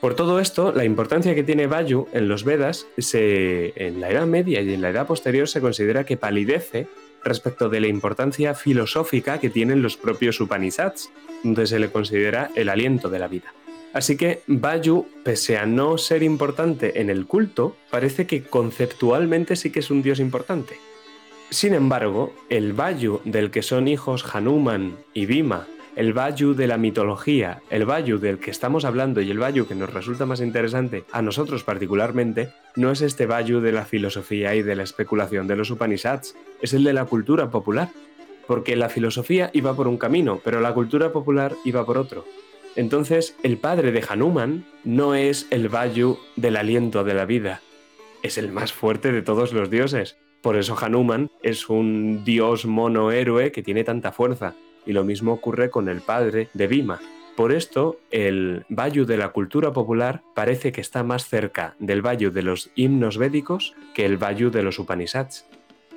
Por 0.00 0.14
todo 0.14 0.38
esto, 0.38 0.70
la 0.72 0.84
importancia 0.84 1.34
que 1.34 1.42
tiene 1.42 1.66
Vayu 1.66 2.06
en 2.12 2.28
los 2.28 2.44
Vedas, 2.44 2.86
en 3.12 4.00
la 4.00 4.10
Edad 4.10 4.26
Media 4.26 4.60
y 4.60 4.72
en 4.72 4.80
la 4.80 4.90
Edad 4.90 5.08
posterior 5.08 5.48
se 5.48 5.60
considera 5.60 6.04
que 6.04 6.16
palidece 6.16 6.86
respecto 7.24 7.68
de 7.68 7.80
la 7.80 7.88
importancia 7.88 8.54
filosófica 8.54 9.40
que 9.40 9.50
tienen 9.50 9.82
los 9.82 9.96
propios 9.96 10.40
Upanishads, 10.40 11.10
donde 11.42 11.66
se 11.66 11.80
le 11.80 11.90
considera 11.90 12.50
el 12.54 12.68
aliento 12.68 13.08
de 13.08 13.18
la 13.18 13.26
vida. 13.26 13.52
Así 13.92 14.16
que 14.16 14.42
Vayu, 14.46 15.08
pese 15.24 15.58
a 15.58 15.66
no 15.66 15.98
ser 15.98 16.22
importante 16.22 17.00
en 17.00 17.10
el 17.10 17.26
culto, 17.26 17.76
parece 17.90 18.26
que 18.28 18.44
conceptualmente 18.44 19.56
sí 19.56 19.72
que 19.72 19.80
es 19.80 19.90
un 19.90 20.02
dios 20.02 20.20
importante. 20.20 20.76
Sin 21.50 21.74
embargo, 21.74 22.32
el 22.50 22.72
Vayu 22.72 23.20
del 23.24 23.50
que 23.50 23.62
son 23.62 23.88
hijos 23.88 24.24
Hanuman 24.32 24.96
y 25.12 25.26
Bhima 25.26 25.66
el 25.98 26.12
Bayu 26.12 26.54
de 26.54 26.68
la 26.68 26.78
mitología, 26.78 27.60
el 27.70 27.84
Bayu 27.84 28.20
del 28.20 28.38
que 28.38 28.52
estamos 28.52 28.84
hablando 28.84 29.20
y 29.20 29.32
el 29.32 29.40
Bayu 29.40 29.66
que 29.66 29.74
nos 29.74 29.92
resulta 29.92 30.26
más 30.26 30.40
interesante 30.40 31.02
a 31.10 31.22
nosotros 31.22 31.64
particularmente, 31.64 32.50
no 32.76 32.92
es 32.92 33.02
este 33.02 33.26
Bayu 33.26 33.58
de 33.58 33.72
la 33.72 33.84
filosofía 33.84 34.54
y 34.54 34.62
de 34.62 34.76
la 34.76 34.84
especulación 34.84 35.48
de 35.48 35.56
los 35.56 35.72
Upanishads, 35.72 36.36
es 36.62 36.72
el 36.72 36.84
de 36.84 36.92
la 36.92 37.06
cultura 37.06 37.50
popular. 37.50 37.88
Porque 38.46 38.76
la 38.76 38.88
filosofía 38.88 39.50
iba 39.52 39.74
por 39.74 39.88
un 39.88 39.98
camino, 39.98 40.40
pero 40.44 40.60
la 40.60 40.72
cultura 40.72 41.10
popular 41.10 41.56
iba 41.64 41.84
por 41.84 41.98
otro. 41.98 42.24
Entonces, 42.76 43.34
el 43.42 43.58
padre 43.58 43.90
de 43.90 44.04
Hanuman 44.08 44.66
no 44.84 45.16
es 45.16 45.48
el 45.50 45.68
Vayu 45.68 46.16
del 46.36 46.56
aliento 46.56 47.02
de 47.02 47.14
la 47.14 47.24
vida, 47.24 47.60
es 48.22 48.38
el 48.38 48.52
más 48.52 48.72
fuerte 48.72 49.10
de 49.10 49.22
todos 49.22 49.52
los 49.52 49.68
dioses. 49.68 50.16
Por 50.42 50.56
eso 50.56 50.78
Hanuman 50.80 51.28
es 51.42 51.68
un 51.68 52.22
dios 52.24 52.66
monohéroe 52.66 53.50
que 53.50 53.64
tiene 53.64 53.82
tanta 53.82 54.12
fuerza. 54.12 54.54
Y 54.88 54.92
lo 54.94 55.04
mismo 55.04 55.34
ocurre 55.34 55.68
con 55.68 55.88
el 55.88 56.00
padre 56.00 56.48
de 56.54 56.66
Bhima. 56.66 56.98
Por 57.36 57.52
esto, 57.52 58.00
el 58.10 58.64
Vayu 58.70 59.04
de 59.04 59.18
la 59.18 59.28
cultura 59.28 59.72
popular 59.72 60.22
parece 60.34 60.72
que 60.72 60.80
está 60.80 61.04
más 61.04 61.28
cerca 61.28 61.76
del 61.78 62.02
Vayu 62.02 62.32
de 62.32 62.42
los 62.42 62.70
himnos 62.74 63.18
védicos 63.18 63.74
que 63.94 64.06
el 64.06 64.16
Vayu 64.16 64.50
de 64.50 64.62
los 64.62 64.78
Upanishads. 64.78 65.46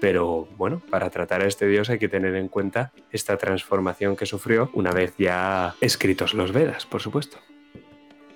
Pero 0.02 0.50
bueno, 0.58 0.82
para 0.90 1.10
tratar 1.10 1.42
a 1.42 1.48
este 1.48 1.68
dios 1.68 1.90
hay 1.90 2.00
que 2.00 2.10
tener 2.10 2.36
en 2.36 2.50
cuenta 2.50 2.92
esta 3.12 3.38
transformación 3.38 4.18
que 4.18 4.26
sufrió 4.26 4.70
una 4.74 4.92
vez 4.92 5.16
ya 5.18 5.74
escritos 5.80 6.34
los 6.34 6.52
Vedas, 6.52 6.86
por 6.86 7.02
supuesto. 7.02 7.38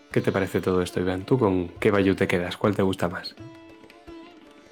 ¿Qué 0.09 0.21
te 0.21 0.31
parece 0.31 0.61
todo 0.61 0.81
esto, 0.81 1.01
Iván? 1.01 1.25
¿Tú 1.25 1.37
con 1.37 1.67
qué 1.79 1.91
Vayu 1.91 2.15
te 2.15 2.27
quedas? 2.27 2.55
¿Cuál 2.55 2.77
te 2.77 2.81
gusta 2.81 3.09
más? 3.09 3.35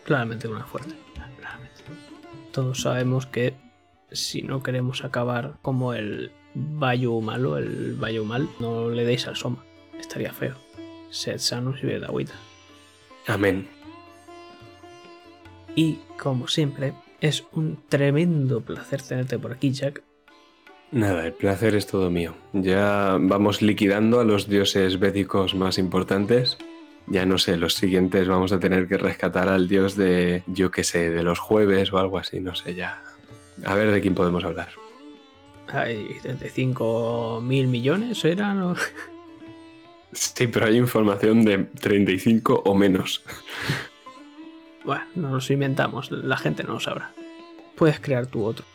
Claramente 0.06 0.48
una 0.48 0.63
fuerte. 0.63 0.96
Todos 2.54 2.82
sabemos 2.82 3.26
que 3.26 3.56
si 4.13 4.41
no 4.41 4.63
queremos 4.63 5.04
acabar 5.04 5.58
como 5.62 5.93
el 5.93 6.32
Bayo 6.56 7.19
malo, 7.19 7.58
el 7.58 7.95
Bayo 7.95 8.26
mal, 8.26 8.47
no 8.60 8.89
le 8.89 9.06
deis 9.06 9.28
al 9.28 9.36
Soma. 9.36 9.63
Estaría 9.99 10.32
feo. 10.32 10.56
Sed 11.10 11.39
sanos 11.39 11.80
y 11.82 11.88
bebed 11.88 12.04
agüita. 12.04 12.34
Amén. 13.28 13.67
Y 15.76 15.99
como 16.19 16.47
siempre, 16.47 16.93
es 17.21 17.45
un 17.54 17.80
tremendo 17.89 18.62
placer 18.62 19.02
tenerte 19.02 19.39
por 19.39 19.52
aquí, 19.52 19.71
Jack. 19.71 20.04
Nada, 20.91 21.26
el 21.26 21.34
placer 21.34 21.73
es 21.73 21.88
todo 21.88 22.12
mío. 22.12 22.36
Ya 22.54 23.17
vamos 23.19 23.63
liquidando 23.63 24.19
a 24.19 24.23
los 24.23 24.47
dioses 24.47 24.99
védicos 24.99 25.56
más 25.56 25.80
importantes. 25.80 26.58
Ya 27.08 27.26
no 27.26 27.38
sé, 27.39 27.58
los 27.58 27.73
siguientes 27.73 28.28
vamos 28.28 28.52
a 28.52 28.60
tener 28.60 28.88
que 28.88 28.97
rescatar 28.97 29.49
al 29.49 29.67
dios 29.67 29.95
de, 29.95 30.43
yo 30.47 30.69
qué 30.69 30.84
sé, 30.84 31.10
de 31.10 31.23
los 31.23 31.39
jueves 31.39 31.91
o 31.91 31.97
algo 31.97 32.19
así, 32.19 32.39
no 32.39 32.56
sé, 32.56 32.76
ya. 32.76 33.02
A 33.66 33.76
ver 33.76 33.92
de 33.92 34.02
quién 34.02 34.16
podemos 34.16 34.44
hablar. 34.44 34.70
Hay 35.68 36.18
35 36.22 37.42
mil 37.42 37.68
millones, 37.68 38.24
¿eran? 38.26 38.62
o- 38.62 38.76
Sí, 40.12 40.46
pero 40.48 40.68
hay 40.68 40.78
información 40.78 41.44
de 41.44 41.58
35 41.63 42.62
o 42.66 42.76
menos. 42.76 43.24
Bueno, 44.86 45.06
nos 45.16 45.32
los 45.32 45.50
inventamos, 45.52 46.12
la 46.12 46.38
gente 46.38 46.63
no 46.63 46.74
lo 46.74 46.80
sabrá. 46.80 47.13
Puedes 47.76 48.00
crear 48.00 48.28
tú 48.28 48.44
otro. 48.46 48.66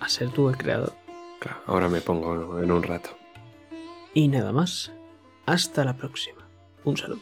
A 0.00 0.08
ser 0.08 0.28
tú 0.30 0.48
el 0.48 0.56
creador. 0.56 0.92
Claro, 1.38 1.58
ahora 1.66 1.88
me 1.88 2.00
pongo 2.00 2.58
en 2.60 2.70
un 2.70 2.82
rato. 2.82 3.10
Y 4.12 4.28
nada 4.28 4.52
más. 4.52 4.92
Hasta 5.46 5.84
la 5.84 5.96
próxima. 5.96 6.46
Un 6.84 6.96
saludo. 6.96 7.20